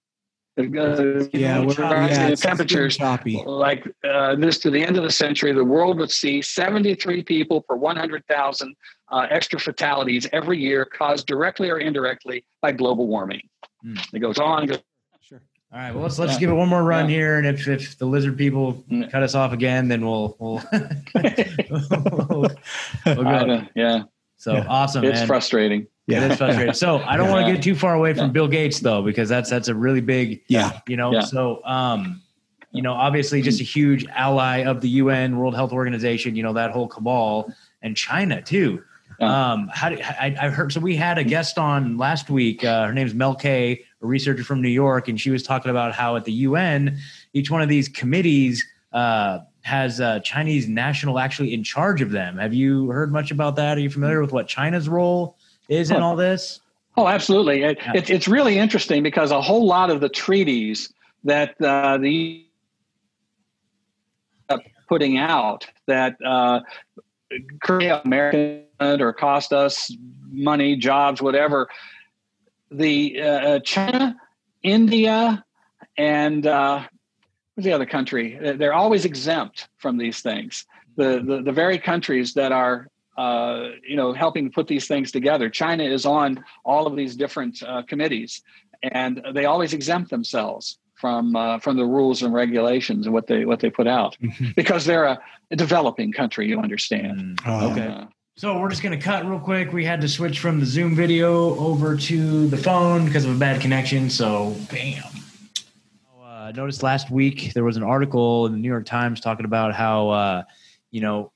[0.57, 2.97] Uh, yeah, we're rising yeah, temperatures.
[2.99, 7.61] Like uh, this to the end of the century, the world would see 73 people
[7.61, 8.75] per 100,000
[9.11, 13.41] uh, extra fatalities every year caused directly or indirectly by global warming.
[13.85, 14.01] Mm.
[14.13, 14.69] It goes on.
[15.19, 15.41] Sure.
[15.73, 15.93] All right.
[15.93, 16.39] Well, let's let's yeah.
[16.39, 17.15] give it one more run yeah.
[17.15, 20.63] here, and if if the lizard people cut us off again, then we'll we'll,
[21.13, 22.49] we'll,
[23.05, 23.61] we'll go.
[23.75, 24.03] yeah.
[24.45, 24.65] So yeah.
[24.67, 25.03] awesome.
[25.03, 25.27] It's man.
[25.27, 25.87] frustrating.
[26.05, 26.23] Yeah.
[26.23, 26.75] It is frustrating.
[26.75, 29.49] So I don't want to get too far away from Bill Gates though, because that's
[29.49, 30.43] that's a really big.
[30.47, 30.81] Yeah.
[30.87, 31.19] You know.
[31.21, 32.21] So um,
[32.71, 36.35] you know, obviously, just a huge ally of the UN, World Health Organization.
[36.35, 38.83] You know that whole cabal, and China too.
[39.19, 39.53] Yeah.
[39.53, 40.71] Um, how do, I, I heard?
[40.71, 42.63] So we had a guest on last week.
[42.63, 45.95] Uh, her name's Mel Kay, a researcher from New York, and she was talking about
[45.95, 46.99] how at the UN,
[47.33, 52.37] each one of these committees uh, has uh, Chinese national actually in charge of them.
[52.37, 53.79] Have you heard much about that?
[53.79, 55.37] Are you familiar with what China's role
[55.69, 56.61] is in all this?
[56.95, 57.63] Oh, absolutely.
[57.63, 57.93] It, yeah.
[57.95, 62.45] it, it's really interesting because a whole lot of the treaties that uh, the
[64.87, 66.59] putting out that uh,
[67.59, 69.91] create American or cost us
[70.29, 71.67] money, jobs, whatever.
[72.69, 74.15] The uh, China,
[74.61, 75.43] India,
[75.97, 76.83] and uh,
[77.57, 78.37] the other country?
[78.57, 80.65] They're always exempt from these things.
[80.97, 82.87] The the, the very countries that are
[83.17, 85.49] uh, you know helping put these things together.
[85.49, 88.41] China is on all of these different uh, committees,
[88.83, 93.45] and they always exempt themselves from uh, from the rules and regulations and what they
[93.45, 94.51] what they put out mm-hmm.
[94.55, 95.19] because they're a,
[95.51, 96.47] a, developing country.
[96.47, 97.19] You understand?
[97.19, 97.41] Mm.
[97.45, 97.87] Oh, okay.
[97.87, 98.05] Uh,
[98.37, 99.71] so we're just going to cut real quick.
[99.71, 103.39] We had to switch from the Zoom video over to the phone because of a
[103.39, 104.09] bad connection.
[104.09, 105.03] So, bam.
[106.45, 109.47] I uh, noticed last week there was an article in the New York Times talking
[109.47, 110.43] about how, uh,
[110.91, 111.31] you know,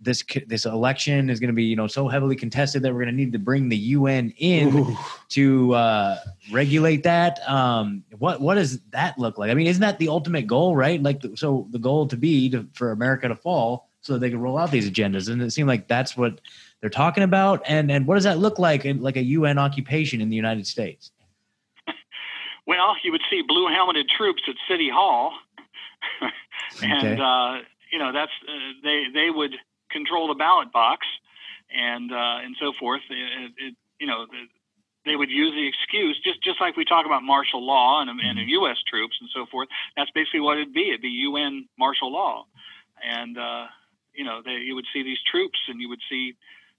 [0.00, 3.12] this this election is going to be you know so heavily contested that we're going
[3.12, 4.96] to need to bring the UN in Ooh.
[5.30, 6.16] to uh,
[6.52, 7.40] regulate that.
[7.48, 9.50] Um, what what does that look like?
[9.50, 11.02] I mean, isn't that the ultimate goal, right?
[11.02, 14.58] Like, so the goal to be to, for America to fall so they can roll
[14.58, 16.40] out these agendas, and it seemed like that's what
[16.80, 17.62] they're talking about.
[17.66, 20.68] And and what does that look like in like a UN occupation in the United
[20.68, 21.10] States?
[22.66, 25.32] Well, you would see blue helmeted troops at City Hall,
[26.82, 27.20] and okay.
[27.20, 29.54] uh, you know that's uh, they they would
[29.90, 31.06] control the ballot box
[31.74, 33.02] and uh, and so forth.
[33.10, 34.26] It, it, you know,
[35.04, 38.38] they would use the excuse just just like we talk about martial law and, and
[38.38, 38.76] U.S.
[38.76, 38.96] Mm-hmm.
[38.96, 39.68] troops and so forth.
[39.96, 40.90] That's basically what it'd be.
[40.90, 42.46] It'd be UN martial law,
[43.02, 43.66] and uh,
[44.14, 46.34] you know, they, you would see these troops and you would see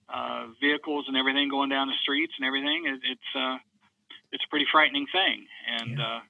[0.08, 2.84] uh, vehicles and everything going down the streets and everything.
[2.86, 3.56] It, it's uh,
[4.34, 5.46] it's a pretty frightening thing,
[5.80, 6.04] and yeah.
[6.04, 6.20] uh,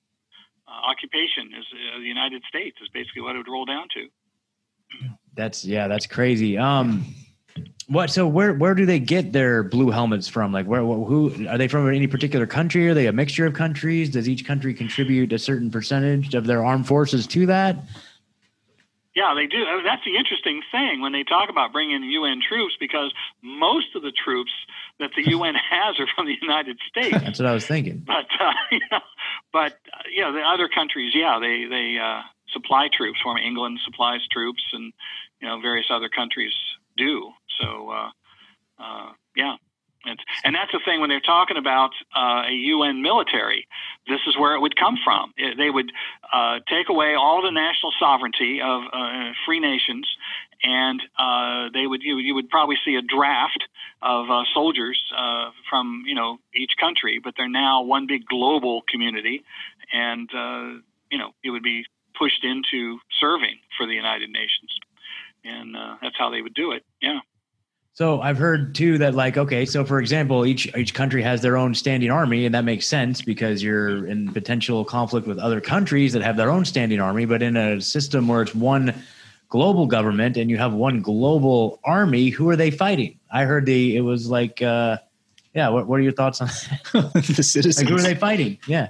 [0.68, 4.06] uh, occupation is uh, the United States is basically what it would roll down to.
[5.34, 6.56] That's yeah, that's crazy.
[6.58, 7.04] Um,
[7.88, 8.10] what?
[8.10, 10.52] So where where do they get their blue helmets from?
[10.52, 11.88] Like where who are they from?
[11.88, 12.88] Any particular country?
[12.88, 14.10] Are they a mixture of countries?
[14.10, 17.76] Does each country contribute a certain percentage of their armed forces to that?
[19.14, 19.62] Yeah, they do.
[19.84, 23.12] That's the interesting thing when they talk about bringing in UN troops, because
[23.42, 24.50] most of the troops
[25.00, 27.16] that the UN has are from the United States.
[27.22, 28.04] That's what I was thinking.
[28.06, 29.00] But uh, you know,
[29.52, 33.20] but uh, you know, the other countries, yeah, they they uh, supply troops.
[33.22, 34.92] From England supplies troops, and
[35.40, 36.52] you know various other countries
[36.96, 37.30] do.
[37.60, 38.10] So uh,
[38.78, 39.56] uh, yeah,
[40.06, 43.66] it's, and that's the thing when they're talking about uh, a UN military.
[44.06, 45.32] This is where it would come from.
[45.36, 45.90] It, they would
[46.32, 50.06] uh, take away all the national sovereignty of uh, free nations,
[50.64, 53.64] and uh, they would you, you would probably see a draft
[54.02, 58.82] of uh, soldiers uh, from you know each country, but they're now one big global
[58.88, 59.44] community,
[59.92, 60.28] and
[61.10, 61.84] you know it would be
[62.18, 64.78] pushed into serving for the United Nations,
[65.44, 66.82] and uh, that's how they would do it.
[67.00, 67.20] Yeah.
[67.92, 71.56] So I've heard too that like okay, so for example, each each country has their
[71.56, 76.12] own standing army, and that makes sense because you're in potential conflict with other countries
[76.14, 77.24] that have their own standing army.
[77.24, 78.94] But in a system where it's one
[79.54, 83.20] global government and you have one global army, who are they fighting?
[83.30, 84.98] I heard the it was like, uh,
[85.54, 85.68] yeah.
[85.68, 86.48] What, what are your thoughts on
[86.92, 87.78] the citizens?
[87.78, 88.58] Like, who are they fighting?
[88.66, 88.88] Yeah.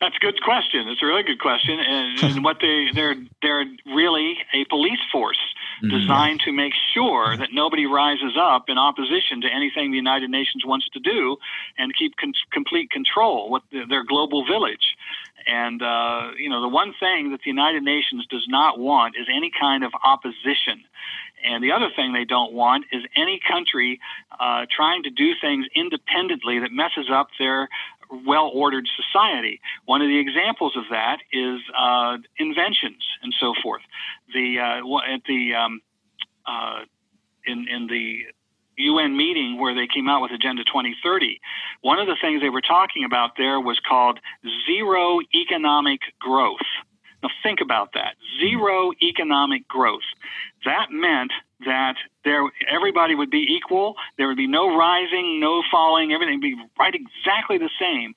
[0.00, 0.86] That's a good question.
[0.86, 5.42] It's a really good question, and, and what they they're they're really a police force
[5.82, 5.98] mm-hmm.
[5.98, 10.62] designed to make sure that nobody rises up in opposition to anything the United Nations
[10.64, 11.36] wants to do,
[11.78, 14.94] and keep con- complete control with the, their global village.
[15.46, 19.26] And uh, you know, the one thing that the United Nations does not want is
[19.34, 20.84] any kind of opposition.
[21.44, 24.00] And the other thing they don't want is any country
[24.40, 27.68] uh, trying to do things independently that messes up their
[28.26, 29.60] well ordered society.
[29.84, 33.82] One of the examples of that is uh, inventions and so forth.
[34.32, 35.80] The uh, at the um,
[36.46, 36.80] uh,
[37.46, 38.24] in in the
[38.76, 41.40] UN meeting where they came out with Agenda 2030,
[41.82, 44.20] one of the things they were talking about there was called
[44.66, 46.66] zero economic growth.
[47.22, 48.16] Now think about that.
[48.38, 50.04] Zero economic growth.
[50.64, 51.94] That meant that
[52.24, 53.94] there everybody would be equal.
[54.18, 56.12] There would be no rising, no falling.
[56.12, 58.14] Everything would be right exactly the same.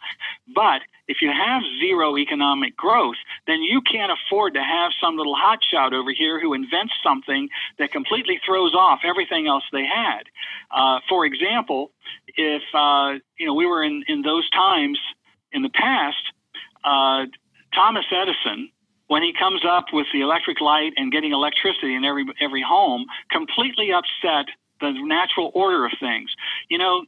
[0.53, 3.15] But if you have zero economic growth,
[3.45, 7.91] then you can't afford to have some little hotshot over here who invents something that
[7.91, 10.23] completely throws off everything else they had.
[10.71, 11.91] Uh, for example,
[12.35, 14.99] if uh, you know we were in in those times
[15.51, 16.23] in the past,
[16.83, 17.25] uh,
[17.73, 18.71] Thomas Edison
[19.07, 23.05] when he comes up with the electric light and getting electricity in every every home,
[23.31, 24.47] completely upset
[24.79, 26.29] the natural order of things.
[26.69, 27.05] You know,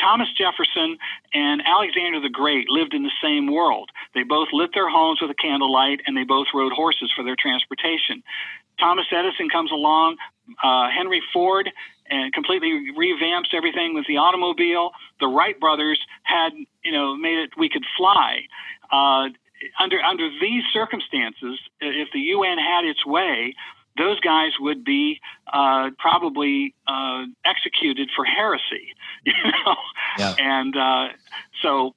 [0.00, 0.98] Thomas Jefferson
[1.34, 3.90] and Alexander the Great lived in the same world.
[4.14, 7.36] They both lit their homes with a candlelight, and they both rode horses for their
[7.36, 8.22] transportation.
[8.78, 10.16] Thomas Edison comes along.
[10.62, 11.70] Uh, Henry Ford
[12.10, 14.90] and completely revamps everything with the automobile.
[15.20, 16.50] The Wright brothers had,
[16.84, 18.42] you know, made it we could fly.
[18.90, 19.28] Uh,
[19.80, 23.54] under under these circumstances, if the UN had its way,
[23.98, 25.20] those guys would be
[25.52, 28.94] uh, probably uh, executed for heresy.
[29.24, 29.76] You know,
[30.18, 30.34] yeah.
[30.36, 31.08] and uh,
[31.62, 31.94] so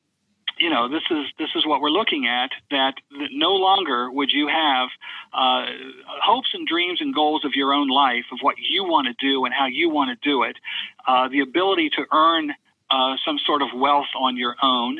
[0.59, 4.31] you know this is this is what we're looking at that, that no longer would
[4.31, 4.89] you have
[5.33, 5.65] uh,
[6.21, 9.45] hopes and dreams and goals of your own life of what you want to do
[9.45, 10.57] and how you want to do it
[11.07, 12.51] uh, the ability to earn
[12.89, 14.99] uh, some sort of wealth on your own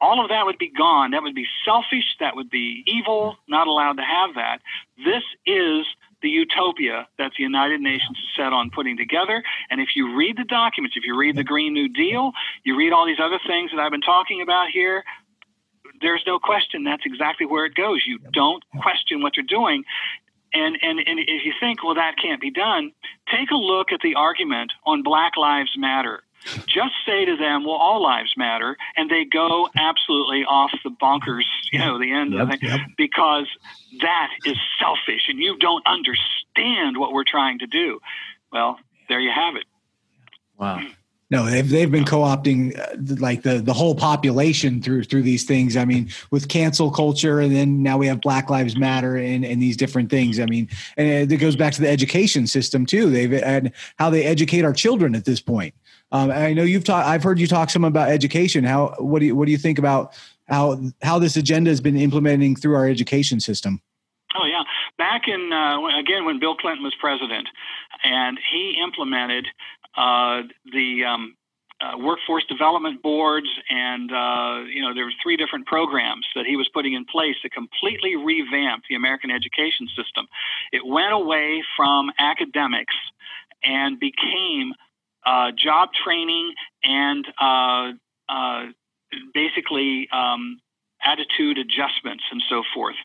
[0.00, 3.66] all of that would be gone that would be selfish that would be evil not
[3.66, 4.58] allowed to have that
[5.04, 5.86] this is
[6.22, 9.42] the utopia that the United Nations is set on putting together.
[9.70, 12.32] And if you read the documents, if you read the Green New Deal,
[12.64, 15.04] you read all these other things that I've been talking about here,
[16.00, 18.02] there's no question that's exactly where it goes.
[18.06, 19.84] You don't question what they're doing.
[20.52, 22.92] And, and, and if you think, well, that can't be done,
[23.30, 26.22] take a look at the argument on Black Lives Matter.
[26.66, 31.44] Just say to them, well, all lives matter, and they go absolutely off the bonkers,
[31.72, 32.80] you know, the end yep, of it, yep.
[32.96, 33.46] because
[34.00, 38.00] that is selfish, and you don't understand what we're trying to do.
[38.52, 38.78] Well,
[39.08, 39.64] there you have it.
[40.56, 40.80] Wow.
[41.28, 45.76] No, they've they've been co-opting uh, like the the whole population through through these things.
[45.76, 49.60] I mean, with cancel culture, and then now we have Black Lives Matter and and
[49.60, 50.38] these different things.
[50.38, 53.10] I mean, and it goes back to the education system too.
[53.10, 55.74] They've and how they educate our children at this point.
[56.12, 57.08] Um, I know you've talked.
[57.08, 58.62] I've heard you talk some about education.
[58.62, 60.14] How what do you what do you think about
[60.48, 63.80] how how this agenda has been implementing through our education system?
[64.38, 64.62] Oh yeah,
[64.96, 67.48] back in uh, again when Bill Clinton was president,
[68.04, 69.46] and he implemented
[69.96, 71.36] the um,
[71.80, 76.56] uh, workforce development boards, and uh, you know there were three different programs that he
[76.56, 80.26] was putting in place to completely revamp the American education system.
[80.72, 82.94] It went away from academics
[83.62, 84.72] and became
[85.26, 87.92] uh, job training and uh,
[88.28, 88.66] uh,
[89.34, 90.58] basically um,
[91.04, 92.96] attitude adjustments and so forth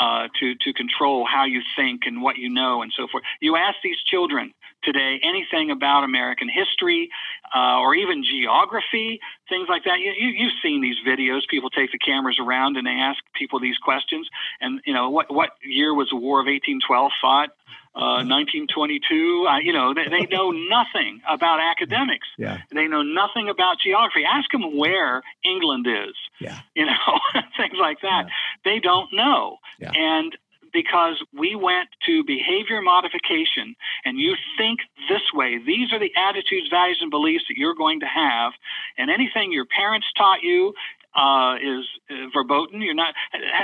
[0.00, 3.24] uh, to to control how you think and what you know and so forth.
[3.40, 4.52] You ask these children
[4.84, 7.10] today anything about American history
[7.54, 9.98] uh, or even geography, things like that.
[10.00, 11.40] You, you, have seen these videos.
[11.48, 14.28] People take the cameras around and they ask people these questions.
[14.60, 17.50] And you know what what year was the War of 1812 fought?
[17.94, 19.46] 1922.
[19.48, 22.26] Uh, you know, they, they know nothing about academics.
[22.36, 22.58] Yeah.
[22.72, 24.24] They know nothing about geography.
[24.24, 26.14] Ask them where England is.
[26.40, 26.58] Yeah.
[26.74, 27.20] You know,
[27.56, 28.26] things like that.
[28.26, 28.32] Yeah.
[28.64, 29.58] They don't know.
[29.78, 29.92] Yeah.
[29.94, 30.36] And
[30.74, 36.68] because we went to behavior modification and you think this way, these are the attitudes,
[36.68, 38.52] values, and beliefs that you're going to have.
[38.98, 40.74] And anything your parents taught you,
[41.16, 42.82] uh, is uh, verboten.
[42.82, 43.14] You're not.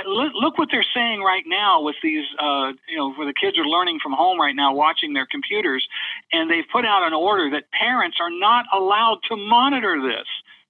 [0.05, 2.23] Look what they're saying right now with these.
[2.39, 5.85] Uh, you know, where the kids are learning from home right now, watching their computers,
[6.31, 10.27] and they've put out an order that parents are not allowed to monitor this.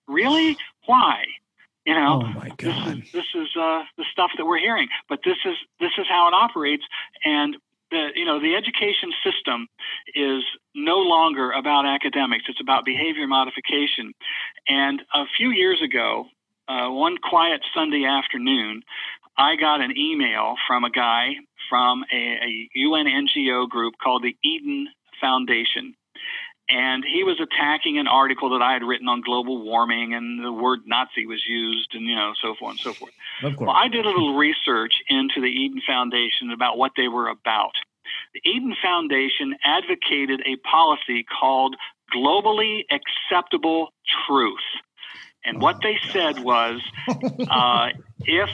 [0.07, 0.57] Really?
[0.87, 1.25] Why?
[1.85, 2.57] You know, oh my God.
[2.59, 4.87] this is this is uh, the stuff that we're hearing.
[5.09, 6.83] But this is this is how it operates,
[7.25, 7.57] and
[7.89, 9.67] the you know the education system
[10.13, 10.43] is
[10.75, 14.13] no longer about academics it's about behavior modification
[14.69, 16.25] and a few years ago
[16.71, 18.83] uh, one quiet Sunday afternoon,
[19.37, 21.33] I got an email from a guy
[21.69, 24.87] from a, a UN NGO group called the Eden
[25.19, 25.95] Foundation.
[26.71, 30.53] And he was attacking an article that I had written on global warming, and the
[30.53, 33.11] word Nazi was used, and you know, so forth and so forth.
[33.43, 33.67] Of course.
[33.67, 37.73] Well, I did a little research into the Eden Foundation about what they were about.
[38.33, 41.75] The Eden Foundation advocated a policy called
[42.15, 43.89] globally acceptable
[44.25, 44.59] truth.
[45.43, 46.11] And oh, what they God.
[46.13, 46.81] said was
[47.49, 47.89] uh,
[48.21, 48.49] if,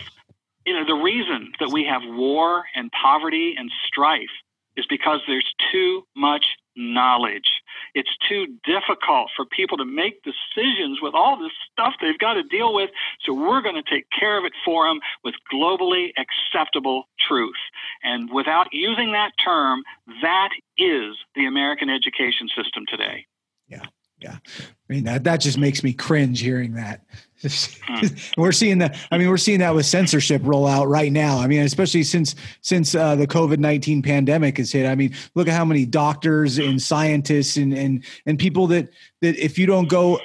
[0.65, 4.33] you know, the reason that we have war and poverty and strife
[4.75, 6.45] is because there's too much
[6.77, 7.49] knowledge.
[7.93, 12.43] It's too difficult for people to make decisions with all this stuff they've got to
[12.43, 12.89] deal with.
[13.25, 17.55] So we're going to take care of it for them with globally acceptable truth.
[18.03, 19.83] And without using that term,
[20.21, 23.25] that is the American education system today.
[23.67, 23.85] Yeah.
[24.19, 24.37] Yeah.
[24.59, 27.01] I mean that that just makes me cringe hearing that.
[28.37, 28.97] we're seeing that.
[29.11, 31.37] I mean, we're seeing that with censorship roll out right now.
[31.37, 34.87] I mean, especially since since uh, the COVID nineteen pandemic has hit.
[34.87, 38.89] I mean, look at how many doctors and scientists and and and people that
[39.21, 40.19] that if you don't go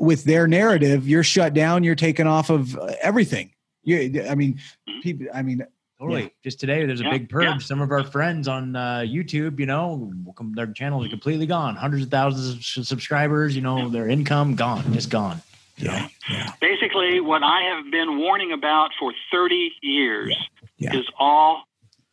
[0.00, 1.84] with their narrative, you're shut down.
[1.84, 3.52] You're taken off of everything.
[3.82, 4.60] You, I mean,
[5.02, 5.26] people.
[5.32, 5.64] I mean,
[6.00, 6.22] Totally.
[6.22, 6.28] Yeah.
[6.42, 7.10] Just today, there's a yeah.
[7.10, 7.44] big purge.
[7.44, 7.58] Yeah.
[7.58, 10.10] Some of our friends on uh, YouTube, you know,
[10.54, 11.76] their channels are completely gone.
[11.76, 13.54] Hundreds of thousands of subscribers.
[13.54, 15.42] You know, their income gone, just gone.
[15.80, 16.08] Yeah.
[16.30, 16.52] yeah.
[16.60, 20.36] Basically, what I have been warning about for 30 years
[20.78, 20.92] Yeah.
[20.92, 21.00] Yeah.
[21.00, 21.64] is all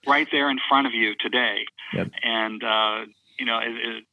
[0.05, 1.65] right there in front of you today.
[1.93, 2.11] Yep.
[2.24, 3.05] And uh,
[3.39, 4.03] you know, it, it,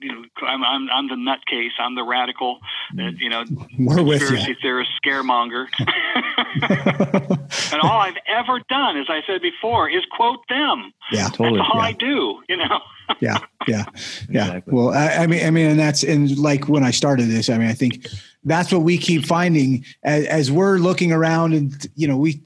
[0.00, 1.70] you know, I'm, I'm I'm the nutcase.
[1.78, 2.58] I'm the radical.
[2.98, 3.44] Uh, you know,
[3.78, 4.56] We're with conspiracy you.
[4.60, 5.66] theorist, scaremonger.
[7.72, 10.92] and all I've ever done, as I said before, is quote them.
[11.12, 11.28] yeah.
[11.28, 11.58] Totally.
[11.58, 11.86] That's all yeah.
[11.86, 12.42] I do.
[12.48, 12.80] You know.
[13.20, 13.36] yeah
[13.68, 13.84] yeah
[14.30, 14.72] yeah Exactly.
[14.72, 17.58] well I, I mean i mean and that's and like when i started this i
[17.58, 18.06] mean i think
[18.44, 22.40] that's what we keep finding as, as we're looking around and you know we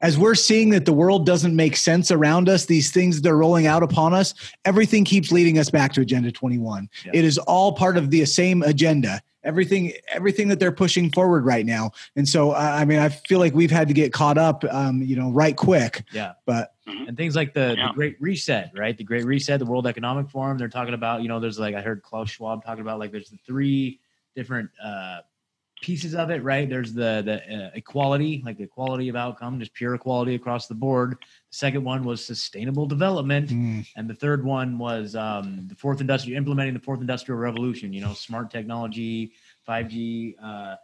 [0.00, 3.36] as we're seeing that the world doesn't make sense around us these things that are
[3.36, 7.12] rolling out upon us everything keeps leading us back to agenda 21 Yeah.
[7.14, 11.66] it is all part of the same agenda everything everything that they're pushing forward right
[11.66, 14.64] now and so i I mean i feel like we've had to get caught up
[14.70, 16.32] um, you know right quick Yeah.
[16.46, 17.88] but and things like the, Yeah.
[17.88, 18.98] the Great Reset, right?
[18.98, 20.58] The Great Reset, the World Economic Forum.
[20.58, 23.30] They're talking about, you know, there's like I heard Klaus Schwab talking about like there's
[23.30, 24.00] the three
[24.34, 25.20] different uh,
[25.82, 26.68] pieces of it, right?
[26.68, 30.74] There's the the uh, equality, like the equality of outcome, just pure equality across the
[30.74, 31.16] board.
[31.20, 36.00] The second one was sustainable development, mm, and the third one was um, the fourth
[36.00, 37.92] industrial implementing the fourth industrial revolution.
[37.92, 40.36] You know, smart technology, five G.
[40.42, 40.76] Uh,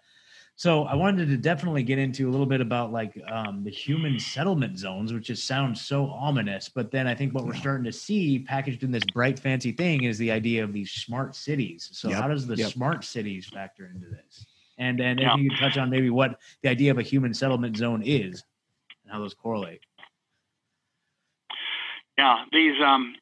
[0.58, 4.18] so I wanted to definitely get into a little bit about like um, the human
[4.18, 6.68] settlement zones, which just sounds so ominous.
[6.68, 10.02] But then I think what we're starting to see packaged in this bright, fancy thing
[10.02, 11.88] is the idea of these smart cities.
[11.92, 12.72] So Yep, how does the yep.
[12.72, 14.46] smart cities factor into this?
[14.78, 15.34] And then Yeah.
[15.34, 18.42] if you could touch on maybe what the idea of a human settlement zone is
[19.04, 19.82] and how those correlate.
[22.18, 23.14] Yeah, these, um,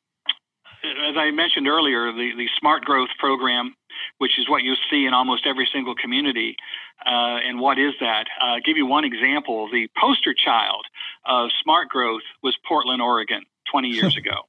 [0.82, 3.76] as I mentioned earlier, the, the smart growth program,
[4.18, 6.56] which is what you see in almost every single community.
[7.04, 8.26] Uh, and what is that?
[8.40, 9.68] Uh, give you one example.
[9.70, 10.84] The poster child
[11.24, 14.48] of smart growth was Portland, Oregon, 20 years ago.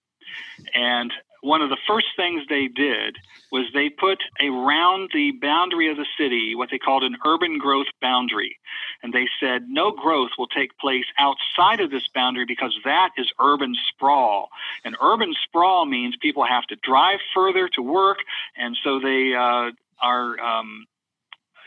[0.73, 3.17] And one of the first things they did
[3.51, 7.87] was they put around the boundary of the city what they called an urban growth
[8.01, 8.57] boundary.
[9.03, 13.31] And they said no growth will take place outside of this boundary because that is
[13.39, 14.49] urban sprawl.
[14.83, 18.17] And urban sprawl means people have to drive further to work,
[18.57, 19.71] and so they uh,
[20.01, 20.85] are, um,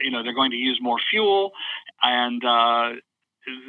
[0.00, 1.52] you know, they're going to use more fuel,
[2.02, 2.90] and uh,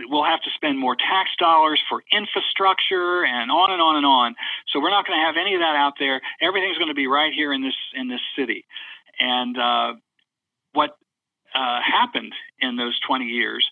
[0.09, 4.35] we'll have to spend more tax dollars for infrastructure, and on and on and on.
[4.67, 6.21] So we're not going to have any of that out there.
[6.41, 8.65] Everything's going to be right here in this in this city,
[9.19, 9.93] and uh,
[10.73, 10.97] what
[11.53, 13.69] uh, happened in those 20 years,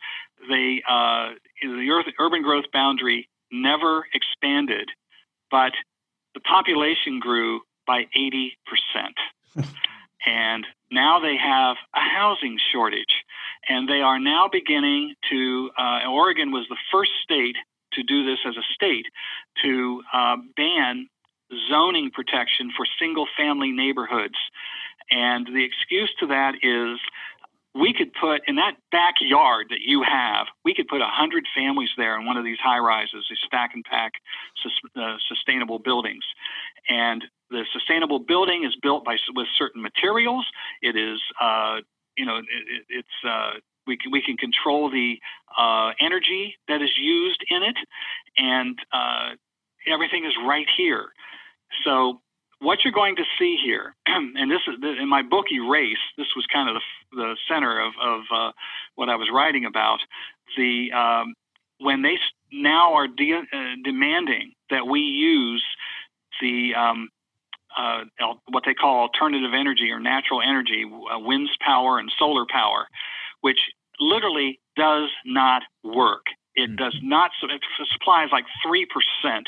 [0.50, 1.30] they uh,
[1.62, 4.90] the Earth, urban growth boundary never expanded,
[5.52, 5.74] but
[6.34, 9.68] the population grew by 80 percent,
[10.26, 13.24] and now they have a housing shortage,
[13.68, 15.70] and they are now beginning to.
[15.78, 17.56] Uh, Oregon was the first state
[17.94, 19.06] to do this as a state
[19.64, 21.08] to uh, ban
[21.70, 24.38] zoning protection for single-family neighborhoods,
[25.10, 27.00] and the excuse to that is
[27.76, 31.90] we could put in that backyard that you have, we could put a hundred families
[31.98, 34.14] there in one of these high rises, these stack and pack
[34.96, 36.24] uh, sustainable buildings,
[36.88, 40.46] and the sustainable building is built by with certain materials.
[40.82, 41.78] It is, uh,
[42.18, 45.20] you know, it, it, it's uh, we can we can control the
[45.58, 47.78] uh, energy that is used in it,
[48.38, 49.30] and uh,
[49.88, 51.10] everything is right here.
[51.84, 52.22] So
[52.60, 55.98] what you're going to see here, and this is in my book Erase.
[56.18, 56.76] This was kind of
[57.12, 58.52] the, the center of, of uh,
[58.96, 60.00] what I was writing about.
[60.58, 61.34] The um,
[61.80, 62.18] when they
[62.52, 65.64] now are de- uh, demanding that we use
[66.42, 67.10] the um,
[67.78, 68.04] uh,
[68.50, 72.88] what they call alternative energy or natural energy, uh, winds power and solar power,
[73.42, 73.60] which
[74.00, 76.26] literally does not work.
[76.56, 77.32] It does not.
[77.44, 77.62] It
[77.94, 79.48] supplies like three percent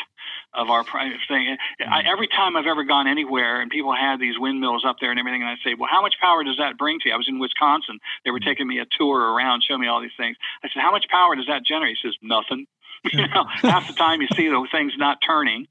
[0.53, 0.83] of our
[1.27, 1.57] thing.
[1.79, 5.19] I, every time I've ever gone anywhere and people had these windmills up there and
[5.19, 7.27] everything, and I say, "Well, how much power does that bring to you?" I was
[7.27, 7.99] in Wisconsin.
[8.23, 10.37] They were taking me a tour around, showing me all these things.
[10.63, 12.67] I said, "How much power does that generate?" He says, "Nothing."
[13.11, 15.67] you know, half the time you see those things not turning.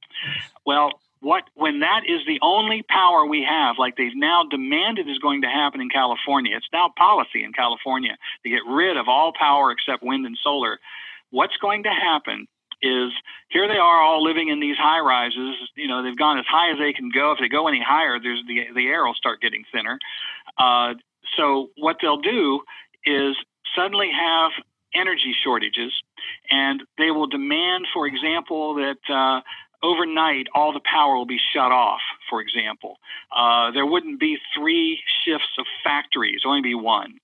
[0.66, 5.18] Well, what when that is the only power we have, like they've now demanded is
[5.18, 6.56] going to happen in California.
[6.56, 10.78] It's now policy in California to get rid of all power except wind and solar.
[11.30, 12.46] What's going to happen
[12.82, 13.12] is
[13.50, 15.56] here they are all living in these high rises.
[15.76, 17.32] You know, they've gone as high as they can go.
[17.32, 19.98] If they go any higher, there's the the air will start getting thinner.
[20.58, 20.94] Uh,
[21.36, 22.60] so what they'll do
[23.04, 23.36] is
[23.76, 24.52] suddenly have
[24.94, 25.92] energy shortages,
[26.50, 29.40] and they will demand, for example, that uh,
[29.82, 32.00] overnight all the power will be shut off.
[32.28, 32.98] For example,
[33.34, 37.18] uh, there wouldn't be three shifts of factories; only be one,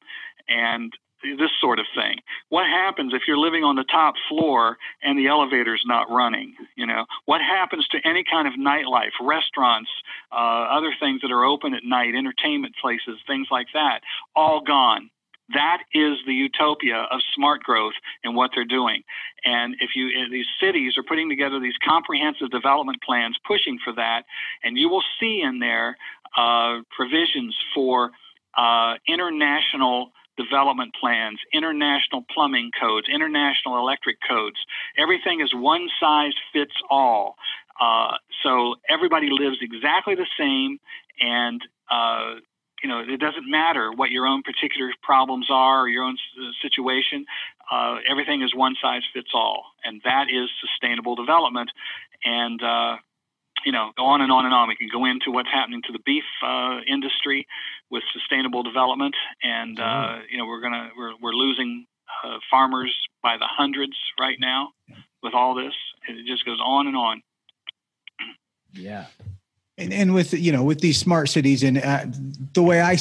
[0.49, 0.93] and
[1.23, 2.19] this sort of thing.
[2.51, 6.55] What happens if you're living on the top floor and the elevator's not running?
[6.77, 9.91] You know, what happens to any kind of nightlife, restaurants,
[10.31, 14.01] uh, other things that are open at night, entertainment places, things like that,
[14.35, 15.11] all gone.
[15.55, 17.95] That is the utopia of smart growth
[18.25, 19.03] and what they're doing.
[19.45, 24.23] And if you, these cities are putting together these comprehensive development plans pushing for that,
[24.65, 25.97] and you will see in there
[26.37, 28.11] uh, provisions for
[28.57, 34.57] uh, international development plans, international plumbing codes, international electric codes.
[34.99, 37.37] Everything is one size fits all.
[37.81, 40.79] Uh, so everybody lives exactly the same,
[41.21, 42.35] and uh,
[42.83, 46.17] you know it doesn't matter what your own particular problems are or your own
[46.63, 47.25] situation.
[47.71, 51.71] Uh, everything is one size fits all, and that is sustainable development.
[52.25, 52.97] And uh,
[53.65, 54.69] you know, go on and on and on.
[54.69, 57.47] We can go into what's happening to the beef uh, industry
[57.91, 61.87] with sustainable development, and uh, you know, we're gonna we're we're losing
[62.25, 64.71] uh, farmers by the hundreds right now
[65.23, 65.75] with all this.
[66.09, 67.23] It just goes on and on.
[68.73, 69.07] Yeah.
[69.79, 72.07] And, and with you know with these smart cities and uh,
[72.55, 72.97] the way I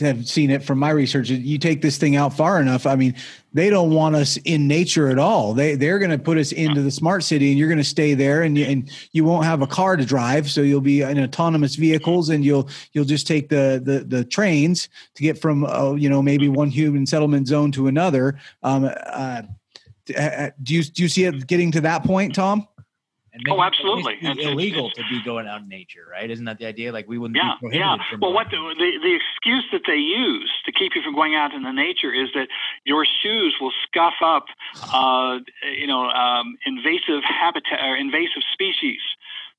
[0.00, 2.86] have seen it from my research, you take this thing out far enough.
[2.86, 3.14] I mean,
[3.52, 5.52] they don't want us in nature at all.
[5.52, 8.14] They they're going to put us into the smart city, and you're going to stay
[8.14, 11.22] there, and you, and you won't have a car to drive, so you'll be in
[11.22, 15.92] autonomous vehicles, and you'll you'll just take the the, the trains to get from uh,
[15.92, 18.38] you know maybe one human settlement zone to another.
[18.62, 19.42] Um, uh,
[20.16, 22.66] uh do you do you see it getting to that point, Tom?
[23.48, 24.16] Oh, absolutely.
[24.20, 26.30] It's illegal it's, to be going out in nature, right?
[26.30, 26.92] Isn't that the idea?
[26.92, 27.96] Like we wouldn't yeah, yeah.
[28.20, 31.52] well, what the, the, the excuse that they use to keep you from going out
[31.52, 32.48] in the nature is that
[32.84, 34.44] your shoes will scuff up,
[34.92, 35.38] uh,
[35.76, 39.00] you know, um, invasive habitat or invasive species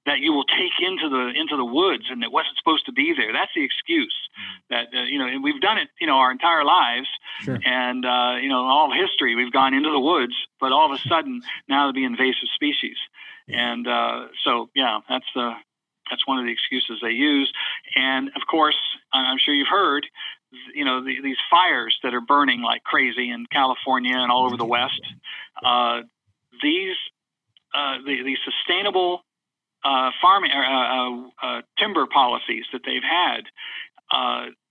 [0.05, 3.13] that you will take into the into the woods and it wasn't supposed to be
[3.17, 3.33] there.
[3.33, 4.13] That's the excuse
[4.69, 7.07] that uh, you know and we've done it you know our entire lives
[7.41, 7.59] sure.
[7.65, 11.01] and uh, you know all history we've gone into the woods, but all of a
[11.09, 12.97] sudden now there'll be invasive species.
[13.47, 15.53] And uh, so, yeah, that's the
[16.09, 17.51] that's one of the excuses they use.
[17.95, 18.77] And of course,
[19.11, 20.05] I'm sure you've heard,
[20.73, 24.57] you know, the, these fires that are burning like crazy in California and all over
[24.57, 25.01] the West.
[25.63, 26.01] Uh,
[26.61, 26.95] these
[27.73, 29.21] uh, the, the sustainable
[29.83, 33.45] uh, farming uh, uh, uh, timber policies that they've had.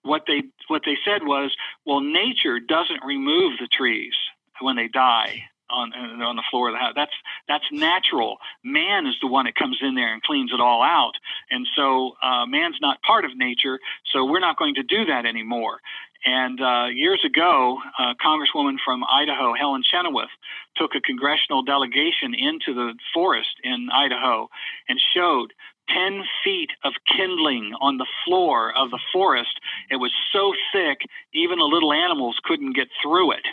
[0.02, 1.54] what they what they said was,
[1.84, 4.14] well, nature doesn't remove the trees
[4.60, 5.44] when they die
[5.74, 6.92] on on the floor of the house.
[6.94, 7.16] That's
[7.48, 8.38] that's natural.
[8.62, 11.14] Man is the one that comes in there and cleans it all out,
[11.50, 13.78] and so uh, man's not part of nature.
[14.12, 15.80] So we're not going to do that anymore.
[16.24, 20.30] And uh, years ago, uh, Congresswoman from Idaho, Helen Chenoweth,
[20.76, 24.48] took a congressional delegation into the forest in Idaho
[24.88, 25.52] and showed
[25.90, 29.60] 10 feet of kindling on the floor of the forest.
[29.90, 31.00] It was so thick,
[31.34, 33.46] even the little animals couldn't get through it.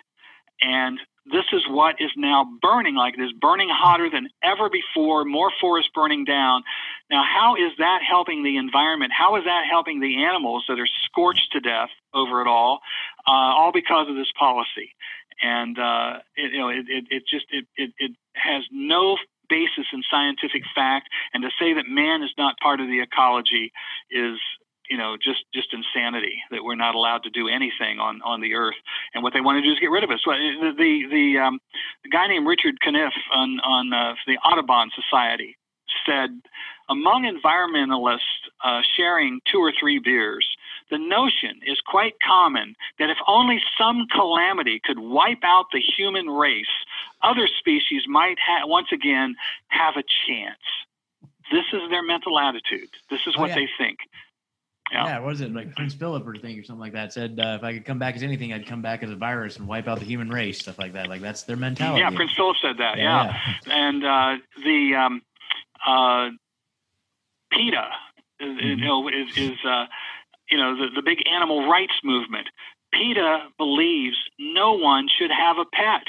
[0.61, 5.51] And this is what is now burning like this, burning hotter than ever before, more
[5.61, 6.63] forest burning down.
[7.09, 9.11] Now, how is that helping the environment?
[9.15, 12.80] How is that helping the animals that are scorched to death over it all?
[13.28, 14.95] Uh, all because of this policy.
[15.43, 19.17] And, uh, it, you know, it, it, it just, it, it, it has no
[19.47, 21.09] basis in scientific fact.
[21.34, 23.72] And to say that man is not part of the ecology
[24.09, 24.39] is
[24.91, 28.53] you know just just insanity that we're not allowed to do anything on on the
[28.53, 28.75] earth.
[29.13, 30.19] And what they want to do is get rid of us.
[30.25, 31.59] The the the, um,
[32.03, 35.57] the guy named richard Conniff on on uh, the audubon society
[36.05, 36.29] said
[36.89, 40.45] among environmentalists uh, sharing two or three beers
[40.89, 46.27] the notion is quite common that if only some calamity could wipe out the human
[46.27, 46.65] race
[47.21, 49.35] other species might ha- once again
[49.67, 50.65] have a chance.
[51.51, 52.89] This is their mental attitude.
[53.09, 53.67] This is oh, what oh, yeah.
[53.67, 53.99] they think
[54.91, 55.05] yeah.
[55.05, 57.57] yeah, what was it like Prince Philip or thing or something like that said uh,
[57.57, 59.87] if I could come back as anything, I'd come back as a virus and wipe
[59.87, 61.07] out the human race, stuff like that.
[61.07, 62.01] Like that's their mentality.
[62.01, 62.97] Yeah, Prince Philip said that.
[62.97, 63.33] Yeah,
[63.65, 63.73] yeah.
[63.73, 65.21] and uh, the um,
[65.87, 66.29] uh,
[67.51, 67.87] PETA,
[68.41, 68.67] mm-hmm.
[68.67, 69.85] you know, is, is uh,
[70.49, 72.47] you know the the big animal rights movement.
[72.93, 76.03] PETA believes no one should have a pet.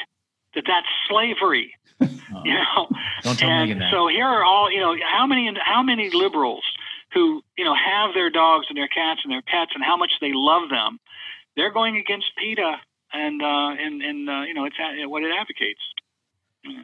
[0.54, 1.74] That that's slavery.
[2.34, 2.42] Oh.
[2.46, 2.88] You know,
[3.24, 4.96] Don't tell and so here are all you know.
[5.04, 6.64] How many how many liberals
[7.14, 10.12] who you know have their dogs and their cats and their pets and how much
[10.20, 10.98] they love them,
[11.56, 12.76] they're going against PETA
[13.12, 15.80] and uh, and and uh, you know it's what it advocates.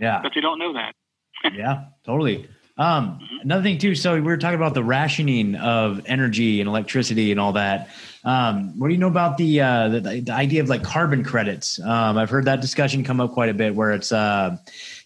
[0.01, 0.95] Yeah, but they don't know that.
[1.55, 2.49] yeah, totally.
[2.77, 3.41] Um, mm-hmm.
[3.43, 3.95] Another thing too.
[3.95, 7.91] So we were talking about the rationing of energy and electricity and all that.
[8.25, 11.81] Um, what do you know about the, uh, the, the idea of like carbon credits?
[11.81, 14.57] Um, I've heard that discussion come up quite a bit, where it's uh,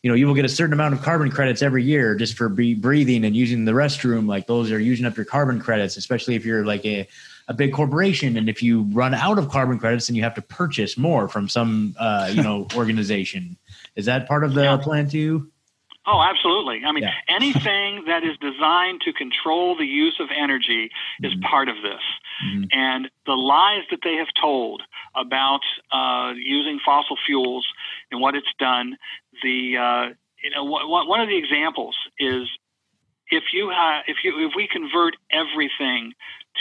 [0.03, 2.49] you know you will get a certain amount of carbon credits every year just for
[2.49, 4.27] be breathing and using the restroom.
[4.27, 7.07] Like those are using up your carbon credits, especially if you're like a
[7.49, 10.41] a big corporation and if you run out of carbon credits then you have to
[10.43, 13.57] purchase more from some uh, you know organization
[13.97, 14.77] is that part of the yeah.
[14.77, 15.51] plan too
[16.05, 16.83] Oh, absolutely.
[16.85, 17.13] I mean, Yeah.
[17.29, 20.91] anything that is designed to control the use of energy
[21.23, 21.43] is Mhm.
[21.43, 22.03] part of this.
[22.43, 22.69] Mhm.
[22.73, 24.83] And the lies that they have told
[25.15, 27.67] about uh, using fossil fuels
[28.11, 28.97] and what it's done,
[29.43, 30.09] the uh,
[30.43, 32.49] you know wh- wh- one of the examples is
[33.31, 36.13] if you ha- if you if we convert everything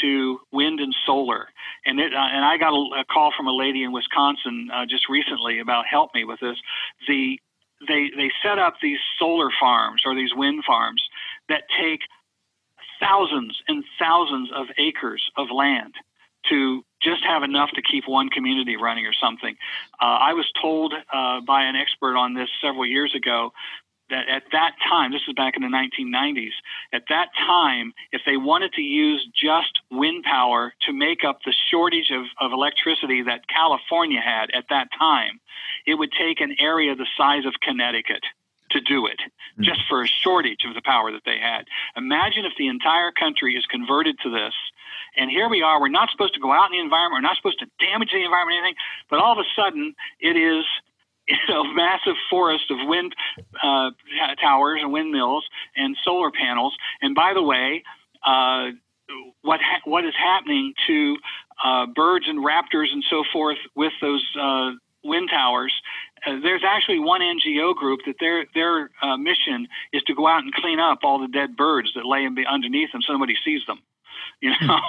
[0.01, 1.47] to wind and solar,
[1.85, 4.85] and it, uh, and I got a, a call from a lady in Wisconsin uh,
[4.85, 6.57] just recently about help me with this.
[7.07, 7.39] The
[7.87, 11.03] they they set up these solar farms or these wind farms
[11.49, 12.01] that take
[13.01, 15.93] thousands and thousands of acres of land
[16.49, 19.55] to just have enough to keep one community running or something.
[20.01, 23.51] Uh, I was told uh, by an expert on this several years ago
[24.09, 26.51] that at that time, this is back in the 1990s,
[26.93, 31.53] at that time, if they wanted to use just wind power to make up the
[31.71, 35.39] shortage of, of electricity that California had at that time,
[35.85, 38.23] it would take an area the size of Connecticut
[38.71, 39.19] to do it,
[39.59, 39.63] Mm.
[39.63, 41.67] just for a shortage of the power that they had.
[41.95, 44.53] Imagine if the entire country is converted to this.
[45.17, 47.37] And here we are, we're not supposed to go out in the environment, we're not
[47.37, 48.75] supposed to damage the environment or anything,
[49.09, 50.63] but all of a sudden it is
[51.27, 53.15] you know, massive forest of wind
[53.63, 53.91] uh,
[54.41, 55.45] towers and windmills
[55.75, 56.75] and solar panels.
[57.01, 57.83] And by the way,
[58.25, 58.71] uh,
[59.41, 61.17] what ha- what is happening to
[61.63, 64.71] uh, birds and raptors and so forth with those uh,
[65.03, 65.73] wind towers?
[66.25, 70.43] Uh, there's actually one NGO group that their their uh, mission is to go out
[70.43, 73.79] and clean up all the dead birds that lay underneath them so nobody sees them.
[74.41, 74.79] You know.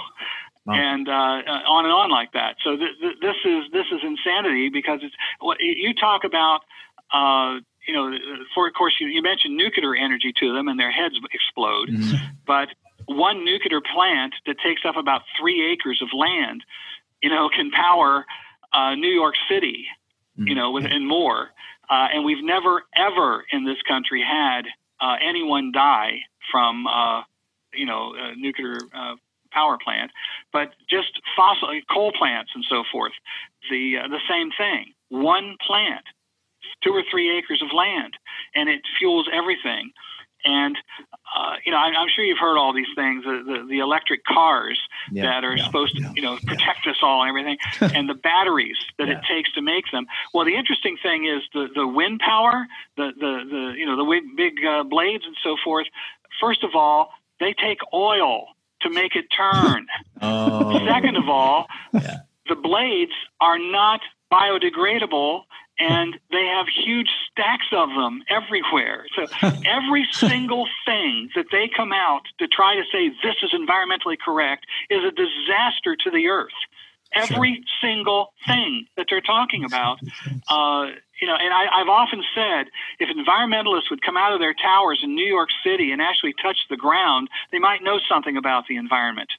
[0.65, 0.75] Wow.
[0.75, 2.57] And uh, uh, on and on like that.
[2.65, 6.61] So th- th- this is this is insanity because it's what you talk about.
[7.13, 8.17] Uh, you know,
[8.55, 11.89] for of course you, you mentioned nuclear energy to them and their heads explode.
[11.89, 12.15] Mhm.
[12.47, 12.69] But
[13.07, 16.65] one nuclear plant that takes up about three acres of land,
[17.21, 18.25] you know, can power
[18.73, 19.87] uh, New York City,
[20.37, 20.57] you Mhm.
[20.57, 21.51] know, with, and more.
[21.91, 24.67] Uh, and we've never ever in this country had
[25.01, 26.21] uh, anyone die
[26.51, 27.23] from, uh,
[27.75, 29.17] you know, a nuclear uh,
[29.51, 30.11] power plant,
[30.53, 33.13] but just fossil coal plants and so forth.
[33.71, 34.95] The uh, the same thing.
[35.09, 36.05] One plant,
[36.83, 38.15] two or three acres of land,
[38.55, 39.93] and it fuels everything.
[40.45, 40.77] And
[41.35, 43.25] uh, you know, I, I'm sure you've heard all these things.
[43.25, 44.79] The the, the electric cars
[45.11, 45.23] Yeah.
[45.25, 47.59] that are yeah, supposed to, yeah, you know, protect us all and everything,
[47.97, 50.07] and the batteries that it takes to make them.
[50.35, 52.67] Well, the interesting thing is the the wind power,
[52.97, 55.87] the the the you know the big big uh, blades and so forth.
[56.41, 57.11] First of all,
[57.41, 58.47] they take oil
[58.83, 59.87] to make it turn.
[60.25, 60.79] Oh.
[60.87, 63.11] Second of all, the blades
[63.41, 64.01] are not
[64.33, 65.43] biodegradable
[65.79, 69.07] and they have huge stacks of them everywhere.
[69.17, 69.27] So
[69.67, 74.67] every single thing that they come out to try to say this is environmentally correct
[74.91, 76.53] is a disaster to the earth.
[77.15, 79.99] Every single thing that they're talking about,
[80.49, 82.69] uh, you know, and I, I've often said
[83.01, 86.57] if environmentalists would come out of their towers in New York City and actually touch
[86.71, 89.31] the ground, they might know something about the environment.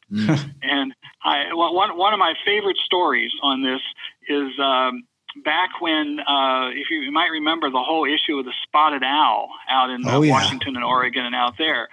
[0.62, 3.82] And I, one one of my favorite stories on this
[4.30, 5.04] is um,
[5.44, 9.50] back when, uh, if you, you might remember, the whole issue of the spotted owl
[9.70, 10.32] out in uh, Oh, yeah.
[10.32, 11.90] Washington and Oregon and out there.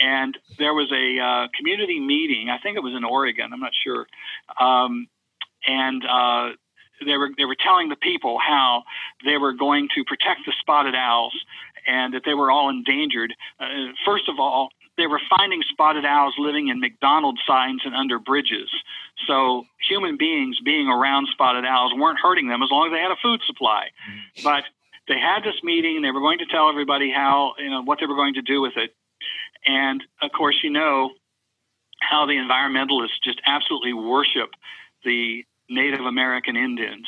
[0.00, 2.50] And there was a uh, community meeting.
[2.50, 3.52] I think it was in Oregon.
[3.52, 4.06] I'm not sure.
[4.60, 5.08] Um,
[5.66, 6.50] and uh,
[7.04, 8.82] they were they were telling the people how
[9.24, 11.34] they were going to protect the spotted owls
[11.86, 13.34] and that they were all endangered.
[13.60, 13.66] Uh,
[14.04, 18.70] first of all, they were finding spotted owls living in McDonald's signs and under bridges.
[19.26, 23.10] So human beings being around spotted owls weren't hurting them as long as they had
[23.10, 23.88] a food supply.
[24.44, 24.64] But
[25.08, 28.06] they had this meeting they were going to tell everybody how, you know, what they
[28.06, 28.94] were going to do with it.
[29.66, 31.10] And of course, you know
[32.00, 34.50] how the environmentalists just absolutely worship
[35.04, 37.06] the Native American Indians.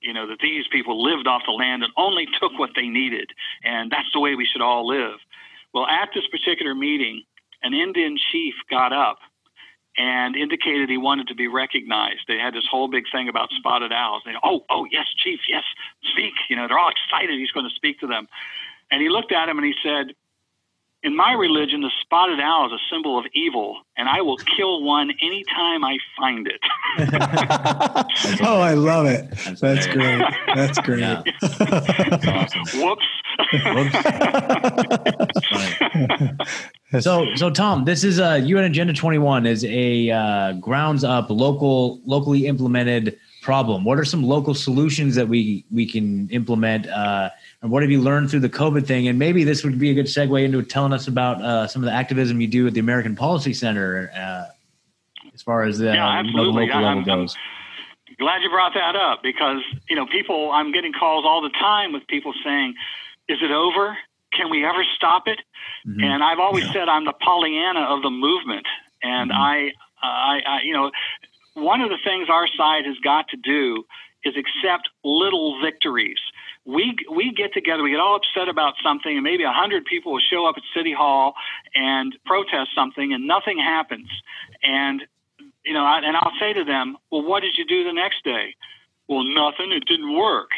[0.00, 3.30] You know, that these people lived off the land and only took what they needed.
[3.64, 5.18] And that's the way we should all live.
[5.76, 7.24] Well, at this particular meeting,
[7.62, 9.18] an Indian chief got up
[9.98, 12.20] and indicated he wanted to be recognized.
[12.26, 14.22] They had this whole big thing about spotted owls.
[14.24, 15.64] They, oh, oh, yes, chief, yes,
[16.12, 16.32] speak.
[16.48, 18.26] You know, they're all excited he's going to speak to them.
[18.90, 20.14] And he looked at him and he said,
[21.06, 24.82] in my religion, the spotted owl is a symbol of evil, and I will kill
[24.82, 26.60] one anytime I find it.
[28.42, 29.30] oh, I love it.
[29.30, 30.18] That's That's great.
[30.18, 30.34] great.
[30.56, 31.00] That's great.
[31.00, 31.22] Yeah.
[32.10, 32.66] That's awesome.
[32.82, 33.06] Whoops.
[37.00, 42.00] So, so Tom, this is a UN Agenda 21 is a uh, grounds up local,
[42.04, 43.84] locally implemented problem.
[43.84, 46.88] What are some local solutions that we we can implement?
[46.88, 47.30] Uh,
[47.66, 49.08] and what have you learned through the COVID thing?
[49.08, 51.86] And maybe this would be a good segue into telling us about uh, some of
[51.86, 54.46] the activism you do at the American Policy Center, uh,
[55.34, 57.36] as far as the, Yeah, you know, the local level I'm- I'm- goes.
[58.18, 61.92] Glad you brought that up because, you know, people, I'm getting calls all the time
[61.92, 62.74] with people saying,
[63.28, 63.98] is it over?
[64.36, 65.40] can we ever stop it?
[65.86, 66.04] Mm-hmm.
[66.04, 66.72] And I've always yeah.
[66.72, 68.66] said I'm the Pollyanna of the movement,
[69.02, 69.40] and mm-hmm.
[69.40, 70.90] I, I, I, you know,
[71.54, 73.84] one of the things our side has got to do
[74.24, 76.18] is accept little victories.
[76.66, 80.12] We we get together, we get all upset about something, and maybe a hundred people
[80.12, 81.34] will show up at City Hall
[81.74, 84.08] and protest something, and nothing happens.
[84.62, 85.02] And
[85.64, 88.54] you know, and I'll say to them, "Well, what did you do the next day?"
[89.08, 89.70] Well, nothing.
[89.72, 90.50] It didn't work.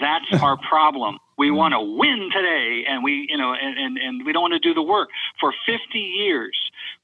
[0.00, 1.18] That's our problem.
[1.36, 4.54] We want to win today, and we, you know, and, and, and we don't want
[4.54, 5.08] to do the work.
[5.40, 6.56] For 50 years,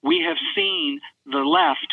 [0.02, 1.88] we have seen the left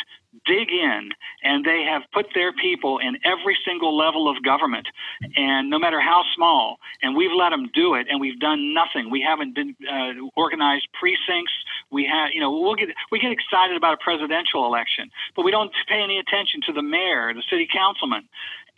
[0.45, 1.09] dig in
[1.43, 4.87] and they have put their people in every single level of government
[5.35, 9.09] and no matter how small and we've let them do it and we've done nothing.
[9.09, 11.53] We haven't been uh, organized precincts.
[11.91, 15.51] We have you know we'll get we get excited about a presidential election but we
[15.51, 18.27] don't pay any attention to the mayor the city councilman.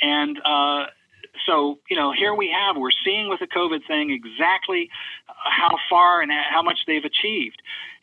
[0.02, 0.86] And uh,
[1.46, 4.90] so you know here we have we're seeing with the covid thing exactly
[5.28, 7.62] how far and how much they've achieved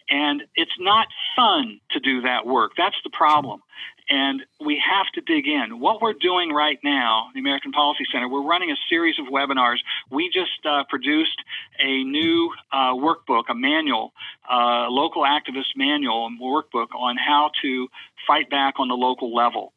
[0.08, 2.72] and it's not fun to do that work.
[2.76, 3.62] That's the problem.
[4.08, 5.80] And we have to dig in.
[5.80, 9.78] What we're doing right now, the American Policy Center, we're running a series of webinars.
[10.10, 11.42] We just uh, produced
[11.80, 14.12] a new uh, workbook, a manual,
[14.48, 17.88] uh, local activist manual, and workbook on how to
[18.28, 19.72] fight back on the local level.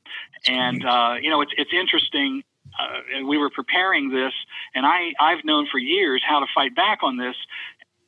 [0.48, 2.44] And, uh, you know, it's, it's interesting.
[2.80, 4.34] Uh, we were preparing this,
[4.76, 7.36] and I, I've known for years how to fight back on this.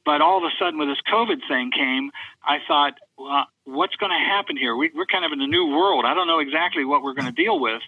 [0.05, 2.11] But all of a sudden, when this COVID thing came,
[2.43, 4.75] I thought, well, what's going to happen here?
[4.75, 6.05] We, are kind of in a new world.
[6.05, 7.81] I don't know exactly what we're going to deal with.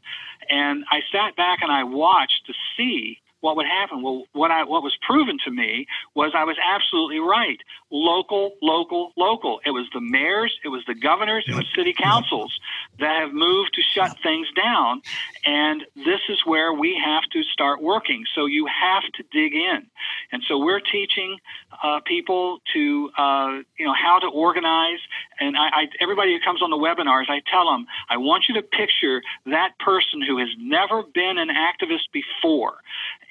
[0.49, 4.01] And I sat back and I watched to see what would happen?
[4.01, 5.85] Well, what I what was proven to me
[6.15, 7.59] was I was absolutely right.
[7.91, 9.59] Local, local, local.
[9.65, 12.57] It was the mayors, it was the governors, it was city councils
[12.99, 15.01] that have moved to shut things down,
[15.45, 18.23] and this is where we have to start working.
[18.33, 19.87] So you have to dig in,
[20.31, 21.37] and so we're teaching
[21.83, 24.99] uh, people to uh, you know how to organize.
[25.41, 28.55] And I, I, everybody who comes on the webinars, I tell them, I want you
[28.55, 32.75] to picture that person who has never been an activist before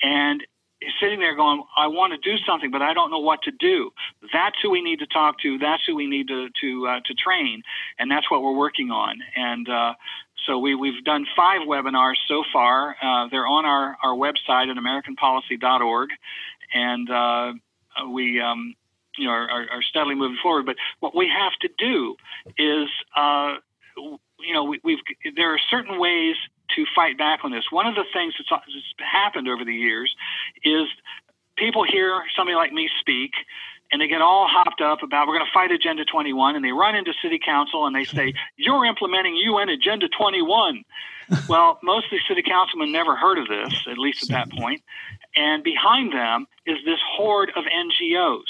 [0.02, 0.42] and
[1.00, 3.90] sitting there going, I want to do something, but I don't know what to do.
[4.32, 5.58] That's who we need to talk to.
[5.58, 7.62] That's who we need to to uh, to train,
[7.98, 9.18] and that's what we're working on.
[9.36, 9.94] And uh,
[10.46, 12.96] so we we've done five webinars so far.
[13.02, 16.10] Uh, they're on our our website at AmericanPolicy.org,
[16.74, 17.52] and uh,
[18.08, 18.40] we.
[18.40, 18.74] Um,
[19.18, 20.64] you know, are, are, steadily moving forward.
[20.64, 22.16] But what we have to do
[22.56, 23.56] is, uh,
[23.94, 25.00] you know, we, we've
[25.36, 26.34] there are certain ways
[26.76, 27.64] to fight back on this.
[27.70, 30.14] One of the things that's, that's happened over the years
[30.64, 30.86] is
[31.56, 33.32] people hear somebody like me speak
[33.92, 36.72] and they get all hopped up about we're going to fight Agenda 21, and they
[36.72, 40.82] run into City Council and they say, "You're implementing UN Agenda 21."
[41.48, 44.82] well, most of the city councilmen never heard of this, at least at that point.
[45.36, 48.42] And behind them is this horde of NGOs,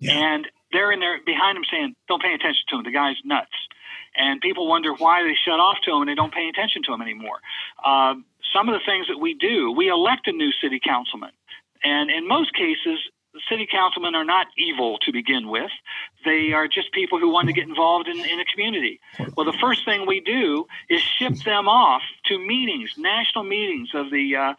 [0.00, 0.12] yeah.
[0.12, 2.82] and they're in there behind them saying, "Don't pay attention to him.
[2.82, 3.54] The guy's nuts."
[4.16, 6.92] And people wonder why they shut off to them and they don't pay attention to
[6.92, 7.40] them anymore.
[7.84, 8.14] Uh,
[8.54, 11.32] some of the things that we do, we elect a new city councilman,
[11.82, 12.98] and in most cases,
[13.48, 15.70] city councilmen are not evil to begin with.
[16.24, 19.00] They are just people who want to get involved in, in a community.
[19.36, 24.10] Well, the first thing we do is ship them off to meetings, national meetings of
[24.10, 24.54] the, uh,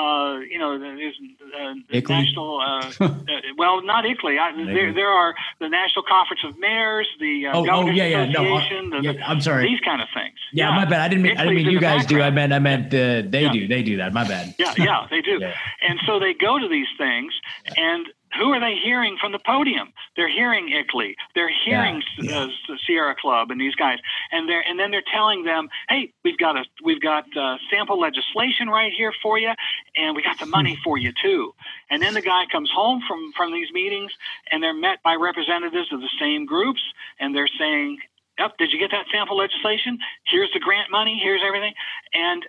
[0.00, 1.12] uh, you know, the,
[1.58, 1.74] uh,
[2.08, 3.14] national, uh, uh,
[3.56, 4.38] well, not ICLEI.
[4.38, 8.30] I, there, there are the National Conference of Mayors, the uh, oh, oh, yeah, yeah,
[8.30, 8.90] Association.
[8.90, 9.68] No, the, yeah, I'm sorry.
[9.68, 10.36] These kind of things.
[10.52, 10.76] Yeah, yeah.
[10.76, 11.00] my bad.
[11.00, 12.20] I didn't mean, I didn't mean you guys do.
[12.22, 13.68] I meant, I meant they do.
[13.68, 14.12] They do that.
[14.12, 14.54] My bad.
[14.58, 15.40] Yeah, yeah, they do.
[15.80, 17.32] And so they go to these things
[17.76, 18.06] and
[18.36, 19.92] who are they hearing from the podium?
[20.16, 21.14] They're hearing ICLEI.
[21.34, 22.72] They're hearing yeah, yeah.
[22.72, 23.98] Uh, Sierra Club and these guys,
[24.32, 27.98] and they're and then they're telling them, "Hey, we've got a we've got uh, sample
[27.98, 29.52] legislation right here for you,
[29.96, 30.82] and we got the money hmm.
[30.82, 31.54] for you too."
[31.90, 34.12] And then the guy comes home from from these meetings,
[34.50, 36.80] and they're met by representatives of the same groups,
[37.18, 37.98] and they're saying,
[38.38, 39.98] "Yep, did you get that sample legislation?
[40.24, 41.20] Here's the grant money.
[41.22, 41.74] Here's everything."
[42.12, 42.44] And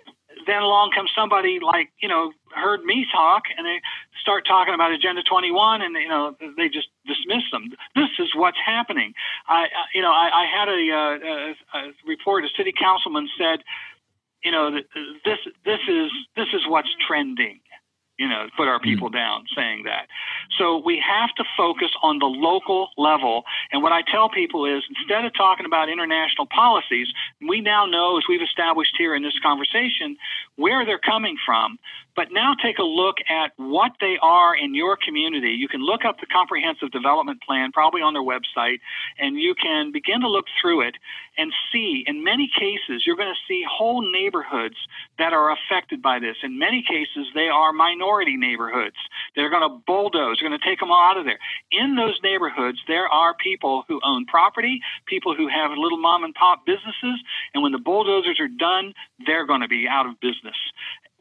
[0.46, 3.80] then along comes somebody like you know heard me talk and they
[4.20, 7.70] start talking about agenda 21 and you know they just dismiss them.
[7.94, 9.14] This is what's happening.
[9.48, 13.60] I you know i, I had a, uh, a, a report a city councilman said
[14.42, 14.70] you know
[15.24, 17.60] this this is this is what's trending
[18.20, 19.14] you know, put our people mm.
[19.14, 20.06] down saying that.
[20.58, 23.44] So we have to focus on the local level.
[23.72, 27.08] And what I tell people is instead of talking about international policies,
[27.48, 30.18] we now know, as we've established here in this conversation,
[30.56, 31.78] where they're coming from.
[32.20, 35.56] But now take a look at what they are in your community.
[35.56, 38.80] You can look up the comprehensive development plan, probably on their website,
[39.18, 40.96] and you can begin to look through it
[41.38, 42.04] and see.
[42.06, 44.76] In many cases, you're going to see whole neighborhoods
[45.16, 46.36] that are affected by this.
[46.42, 48.96] In many cases, they are minority neighborhoods.
[49.34, 51.38] They're going to bulldoze, they're going to take them all out of there.
[51.72, 56.34] In those neighborhoods, there are people who own property, people who have little mom and
[56.34, 57.16] pop businesses,
[57.54, 58.92] and when the bulldozers are done,
[59.24, 60.56] they're going to be out of business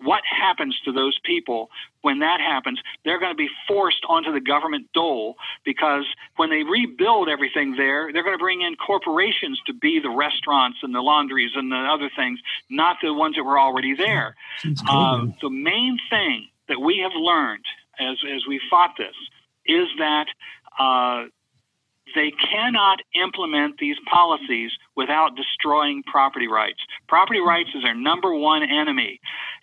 [0.01, 1.69] what happens to those people
[2.01, 2.79] when that happens?
[3.03, 5.35] They're going to be forced onto the government dole
[5.65, 6.05] because
[6.37, 10.79] when they rebuild everything there, they're going to bring in corporations to be the restaurants
[10.83, 12.39] and the laundries and the other things,
[12.69, 14.35] not the ones that were already there.
[14.87, 17.65] Uh, the main thing that we have learned
[17.99, 19.15] as, as we fought this
[19.65, 20.27] is that
[20.79, 21.25] uh,
[22.15, 26.79] they cannot implement these policies without destroying property rights.
[27.07, 29.19] Property rights is our number one enemy.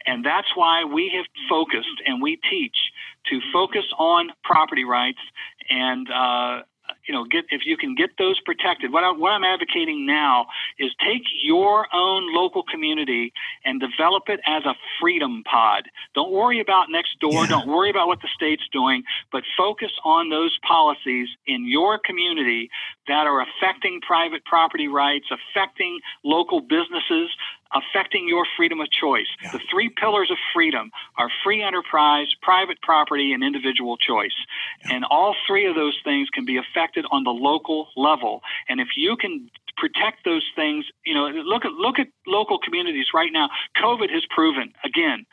[0.07, 2.77] And that's why we have focused and we teach
[3.31, 5.19] to focus on property rights
[5.69, 6.63] and uh,
[7.07, 8.93] you know, get if you can get those protected.
[8.93, 10.47] What, I, what I'm advocating now
[10.79, 13.33] is take your own local community
[13.65, 15.85] and develop it as a freedom pod.
[16.15, 17.43] Don't worry about next door.
[17.43, 17.47] Yeah.
[17.47, 22.71] Don't worry about what the state's doing, but focus on those policies in your community
[23.09, 27.31] that are affecting private property rights, affecting local businesses,
[27.77, 29.27] affecting your freedom of choice.
[29.43, 29.53] Yeah.
[29.53, 34.37] The three pillars of freedom are free enterprise, private property, and individual choice.
[34.85, 34.97] Yeah.
[34.97, 38.43] And all three of those things can be affected on the local level.
[38.69, 43.07] And if you can protect those things, you know, look at look at local communities
[43.15, 43.51] right now.
[43.83, 45.27] COVID has proven again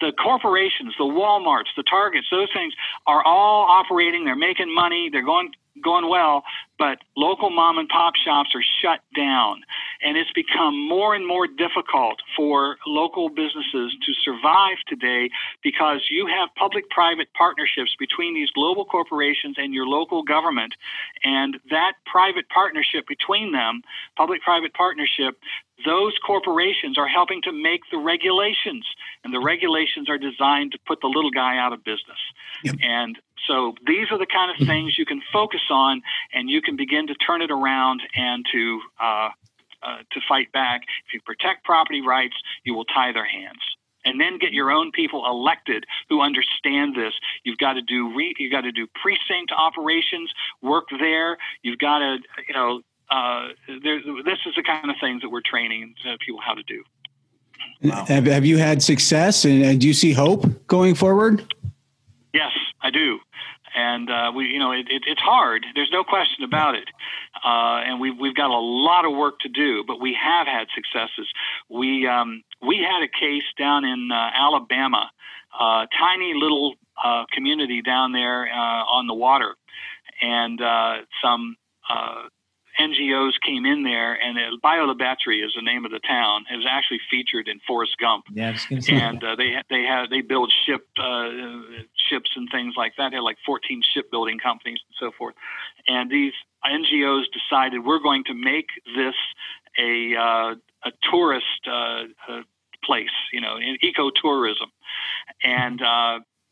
[0.00, 2.74] the corporations, the Walmarts, the Targets, those things
[3.06, 4.24] are all operating.
[4.24, 5.10] They're making money.
[5.10, 5.52] They're going
[5.82, 6.42] going well,
[6.78, 9.62] but local mom and pop shops are shut down.
[10.02, 15.30] And it's become more and more difficult for local businesses to survive today
[15.62, 20.74] because you have public private partnerships between these global corporations and your local government.
[21.24, 23.82] And that private partnership between them,
[24.16, 25.38] public private partnership,
[25.84, 28.86] those corporations are helping to make the regulations,
[29.24, 32.18] and the regulations are designed to put the little guy out of business.
[32.64, 32.76] Yep.
[32.82, 36.76] And so these are the kind of things you can focus on, and you can
[36.76, 39.28] begin to turn it around and to uh,
[39.82, 40.82] uh, to fight back.
[41.06, 42.34] If you protect property rights,
[42.64, 43.60] you will tie their hands.
[44.04, 47.12] And then get your own people elected who understand this.
[47.44, 50.32] You've got to do re- you've got to do precinct operations,
[50.62, 51.36] work there.
[51.62, 52.18] You've got to
[52.48, 52.80] you know
[53.10, 53.48] uh,
[53.82, 56.82] there, this is the kind of things that we're training people how to do.
[57.82, 58.04] Wow.
[58.06, 61.54] Have, have you had success and, and do you see hope going forward?
[62.36, 63.18] Yes, I do
[63.76, 65.64] and uh, we, you know, it, it, it's hard.
[65.74, 66.88] There's no question about it,
[67.44, 70.66] uh, and we've we've got a lot of work to do, but we have had
[70.74, 71.28] successes.
[71.68, 75.10] We um, we had a case down in uh, Alabama,
[75.58, 79.54] uh, tiny little uh, community down there uh, on the water,
[80.22, 81.56] and uh, some
[81.90, 82.22] uh,
[82.78, 86.44] NGOs came in there, and uh, Bayou La Batre is the name of the town.
[86.52, 88.24] It was actually featured in Forrest Gump.
[88.30, 88.56] Yeah,
[88.88, 91.28] and uh, they they had they build ship uh,
[92.08, 93.10] ships and things like that.
[93.10, 95.34] They had like 14 shipbuilding companies and so forth.
[95.88, 96.32] And these
[96.64, 99.14] NGOs decided we're going to make this
[99.78, 100.54] a uh,
[100.84, 102.42] a tourist uh, uh,
[102.84, 104.68] place, you know, in ecotourism,
[105.42, 105.80] and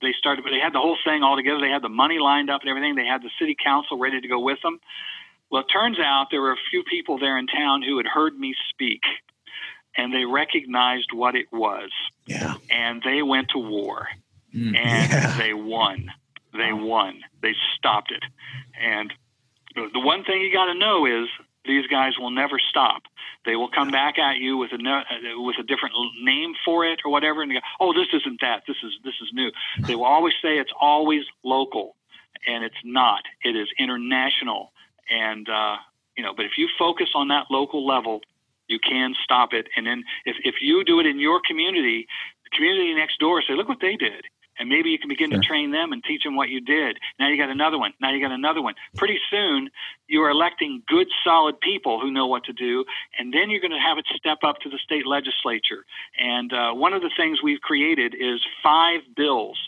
[0.01, 2.61] they started they had the whole thing all together they had the money lined up
[2.61, 4.79] and everything they had the city council ready to go with them
[5.51, 8.37] well, it turns out there were a few people there in town who had heard
[8.37, 9.03] me speak
[9.97, 11.91] and they recognized what it was.
[12.27, 12.55] Yeah.
[12.71, 14.09] And they went to war
[14.55, 15.39] mm, and yeah.
[15.39, 16.11] they won.
[16.53, 17.21] They won.
[17.43, 18.23] They stopped it.
[18.81, 19.13] And
[19.75, 21.29] the one thing you got to know is
[21.65, 23.03] these guys will never stop.
[23.45, 25.03] They will come back at you with a
[25.37, 28.63] with a different name for it or whatever, and go, "Oh, this isn't that.
[28.67, 31.97] This is this is new." They will always say it's always local,
[32.47, 33.23] and it's not.
[33.43, 34.73] It is international.
[35.11, 35.77] And, uh,
[36.17, 38.21] you know, but if you focus on that local level,
[38.69, 39.69] you can stop it.
[39.77, 42.07] And then if, if you do it in your community,
[42.45, 44.25] the community next door say, look what they did.
[44.59, 45.41] And maybe you can begin sure.
[45.41, 46.99] to train them and teach them what you did.
[47.19, 47.93] Now you got another one.
[48.01, 48.75] Now you got another one.
[48.97, 49.69] Pretty soon,
[50.07, 52.85] you are electing good, solid people who know what to do.
[53.19, 55.85] And then you're going to have it step up to the state legislature.
[56.19, 59.59] And uh, one of the things we've created is five bills.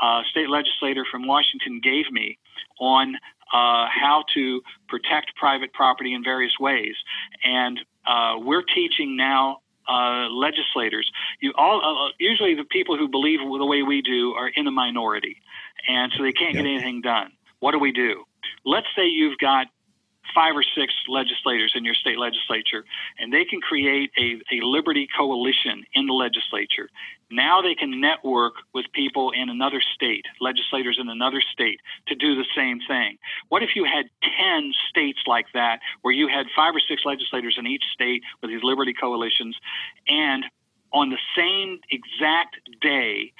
[0.00, 2.38] Uh, state legislator from Washington gave me
[2.78, 3.16] on
[3.52, 6.94] uh, how to protect private property in various ways.
[7.44, 11.10] And uh, we're teaching now uh, legislators.
[11.40, 14.70] You all uh, usually the people who believe the way we do are in a
[14.70, 15.36] minority,
[15.88, 17.32] and so they can't get anything done.
[17.60, 18.24] What do we do?
[18.64, 19.68] Let's say you've got
[20.34, 22.84] five or six legislators in your state legislature,
[23.18, 26.88] and they can create a, a liberty coalition in the legislature.
[27.30, 32.36] Now they can network with people in another state, legislators in another state, to do
[32.36, 33.18] the same thing.
[33.48, 37.56] What if you had 10 states like that, where you had five or six legislators
[37.58, 39.56] in each state with these liberty coalitions,
[40.08, 40.44] and
[40.92, 43.32] on the same exact day,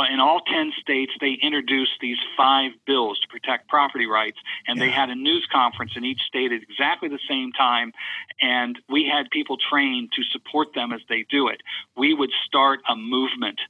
[0.00, 4.38] in all 10 states, they introduced these five bills to protect property rights.
[4.66, 4.86] And yeah.
[4.86, 7.92] they had a news conference in each state at exactly the same time.
[8.40, 11.60] And we had people trained to support them as they do it.
[11.96, 13.60] We would start a movement.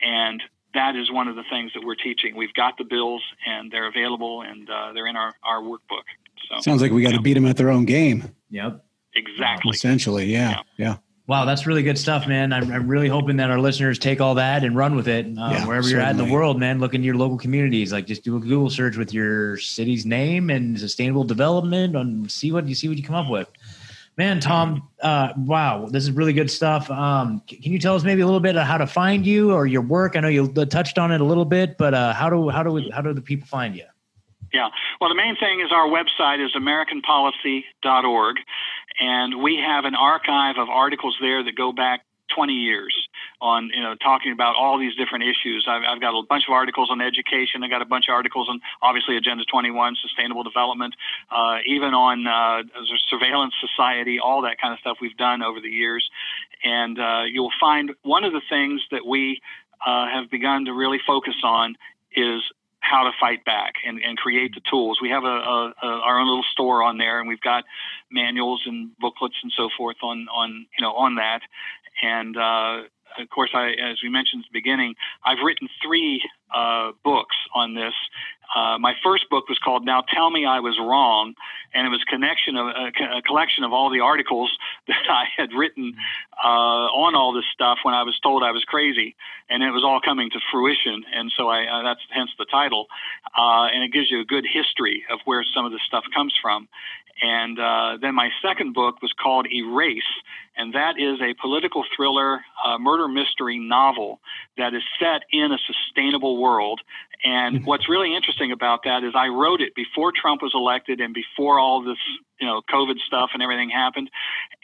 [0.00, 2.36] And that is one of the things that we're teaching.
[2.36, 6.06] We've got the bills and they're available and uh, they're in our, our workbook.
[6.48, 8.34] So, Sounds like we got to beat them at their own game.
[8.50, 8.82] Yep.
[9.14, 9.70] Exactly.
[9.70, 10.50] Essentially, yeah.
[10.50, 10.62] yeah.
[10.76, 10.96] yeah.
[11.28, 12.52] Wow, that's really good stuff, man.
[12.52, 15.50] I'm, I'm, really hoping that our listeners take all that and run with it uh,
[15.50, 16.78] yeah, wherever you're at in the world, man.
[16.78, 17.92] Look into your local communities.
[17.92, 22.52] Like, just do a Google search with your city's name and sustainable development, and see
[22.52, 23.48] what you see what you come up with.
[24.16, 26.88] Man, Tom, uh, wow, this is really good stuff.
[26.90, 29.66] Um, can you tell us maybe a little bit of how to find you or
[29.66, 30.16] your work?
[30.16, 32.70] I know you touched on it a little bit, but uh, how do how do
[32.70, 33.84] we, how do the people find you?
[34.54, 34.68] Yeah.
[35.00, 38.36] Well, the main thing is our website is AmericanPolicy.org,
[39.00, 42.02] and we have an archive of articles there that go back
[42.34, 42.94] 20 years
[43.40, 45.66] on you know talking about all these different issues.
[45.68, 47.62] I've, I've, got a bunch of articles on education.
[47.62, 50.94] I've got a bunch of articles on obviously Agenda 21, sustainable development,
[51.30, 52.62] uh, even on uh,
[53.08, 56.08] surveillance society, all that kind of stuff we've done over the years.
[56.64, 59.40] And uh, you'll find one of the things that we
[59.84, 61.76] uh, have begun to really focus on
[62.14, 62.42] is
[62.88, 64.98] how to fight back and, and create the tools.
[65.00, 67.64] We have a, a, a, our own little store on there, and we've got
[68.10, 71.40] manuals and booklets and so forth on on you know on that.
[72.02, 76.22] And uh, of course, I, as we mentioned at the beginning, I've written three
[76.54, 77.94] uh, books on this.
[78.54, 81.34] Uh, my first book was called "Now Tell Me I Was Wrong,"
[81.74, 84.50] and it was connection of a, a collection of all the articles
[84.88, 85.94] that I had written
[86.42, 89.16] uh, on all this stuff when I was told I was crazy,
[89.48, 91.04] and it was all coming to fruition.
[91.14, 92.86] And so I, uh, that's hence the title,
[93.36, 96.34] uh, and it gives you a good history of where some of this stuff comes
[96.40, 96.68] from.
[97.22, 100.02] And uh, then my second book was called Erase,
[100.56, 104.20] and that is a political thriller, uh, murder mystery novel
[104.58, 106.80] that is set in a sustainable world.
[107.24, 107.64] And mm-hmm.
[107.64, 111.58] what's really interesting about that is I wrote it before Trump was elected and before
[111.58, 111.98] all this,
[112.38, 114.10] you know, COVID stuff and everything happened.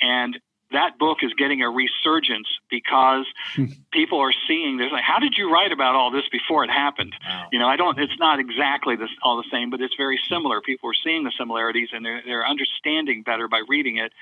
[0.00, 0.38] And
[0.72, 3.66] that book is getting a resurgence because hmm.
[3.92, 7.14] people are seeing there's like how did you write about all this before it happened?
[7.24, 7.48] Wow.
[7.52, 10.60] you know i don't it's not exactly this, all the same but it's very similar.
[10.60, 14.12] People are seeing the similarities and they're, they're understanding better by reading it.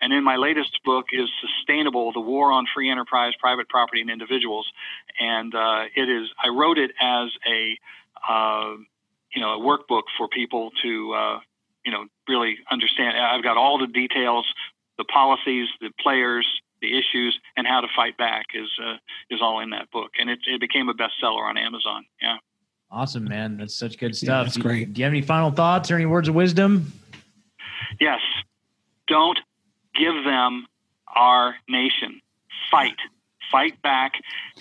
[0.00, 4.10] And in my latest book is sustainable the war on free enterprise private property and
[4.10, 4.70] individuals.
[5.18, 7.78] And uh, it is i wrote it as a
[8.28, 8.76] uh,
[9.34, 11.38] you know a workbook for people to uh,
[11.84, 13.16] you know really understand.
[13.16, 14.46] I've got all the details
[14.98, 16.46] the policies, the players,
[16.80, 18.96] the issues, and how to fight back is uh,
[19.30, 22.04] is all in that book, and it, it became a bestseller on Amazon.
[22.20, 22.36] Yeah.
[22.90, 23.56] Awesome, man.
[23.56, 24.28] That's such good stuff.
[24.28, 24.92] Yeah, that's great.
[24.92, 26.92] Do you have any final thoughts or any words of wisdom?
[28.00, 28.20] Yes.
[29.08, 29.38] Don't
[29.94, 30.66] give them
[31.14, 32.20] our nation.
[32.70, 32.96] Fight.
[33.50, 34.12] Fight back,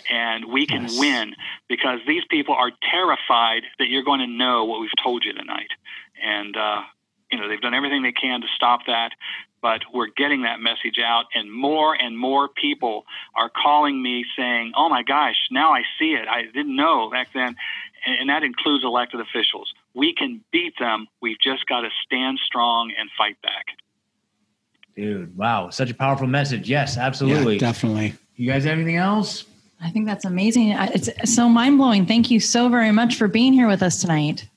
[0.10, 1.00] and we can yes.
[1.00, 1.34] win
[1.68, 5.70] because these people are terrified that you're going to know what we've told you tonight.
[6.24, 6.82] And, uh,
[7.32, 9.10] you know, they've done everything they can to stop that
[9.66, 13.04] but we're getting that message out, and more and more people
[13.36, 16.28] are calling me saying, "Oh my gosh, now I see it.
[16.28, 17.56] I didn't know back then,"
[18.06, 19.74] and, that includes elected officials.
[19.96, 21.08] We can beat them.
[21.20, 23.66] We've just got to stand strong and fight back.
[24.96, 26.70] Dude, wow, such a powerful message.
[26.70, 28.14] Yes, absolutely, yeah, definitely.
[28.36, 29.46] You guys have anything else?
[29.82, 30.76] I think that's amazing.
[30.94, 32.06] It's so mind blowing.
[32.06, 34.48] Thank you so very much for being here with us tonight.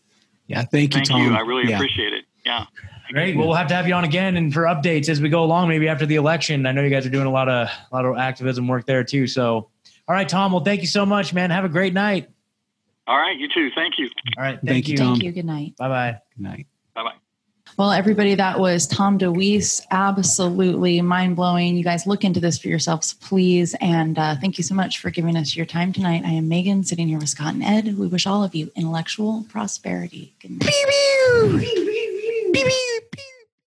[0.48, 1.22] Yeah, thank you, thank Tom.
[1.22, 1.34] You.
[1.34, 1.76] I really yeah.
[1.76, 2.26] appreciate it.
[2.44, 2.66] Yeah.
[3.10, 3.36] Great.
[3.36, 5.68] Well, we'll have to have you on again and for updates as we go along,
[5.68, 6.66] maybe after the election.
[6.66, 9.02] I know you guys are doing a lot of a lot of activism work there
[9.02, 9.26] too.
[9.26, 9.70] So,
[10.08, 10.52] all right, Tom.
[10.52, 11.50] Well, thank you so much, man.
[11.50, 12.28] Have a great night.
[13.06, 13.70] All right, you too.
[13.74, 14.10] Thank you.
[14.36, 14.96] All right, thank, thank you.
[14.98, 15.14] Tom.
[15.14, 15.32] Thank you.
[15.32, 15.76] Good night.
[15.76, 16.18] Bye bye.
[16.36, 16.66] Good night.
[16.94, 17.14] Bye bye.
[17.78, 19.86] Well, everybody, that was Tom DeWeese.
[19.90, 21.76] Absolutely mind blowing.
[21.76, 23.74] You guys look into this for yourselves, please.
[23.80, 26.22] And uh, thank you so much for giving us your time tonight.
[26.24, 27.96] I am Megan, sitting here with Scott and Ed.
[27.96, 30.34] We wish all of you intellectual prosperity.
[30.40, 31.84] Good night.
[32.52, 32.70] 哔哔
[33.10, 33.37] 哔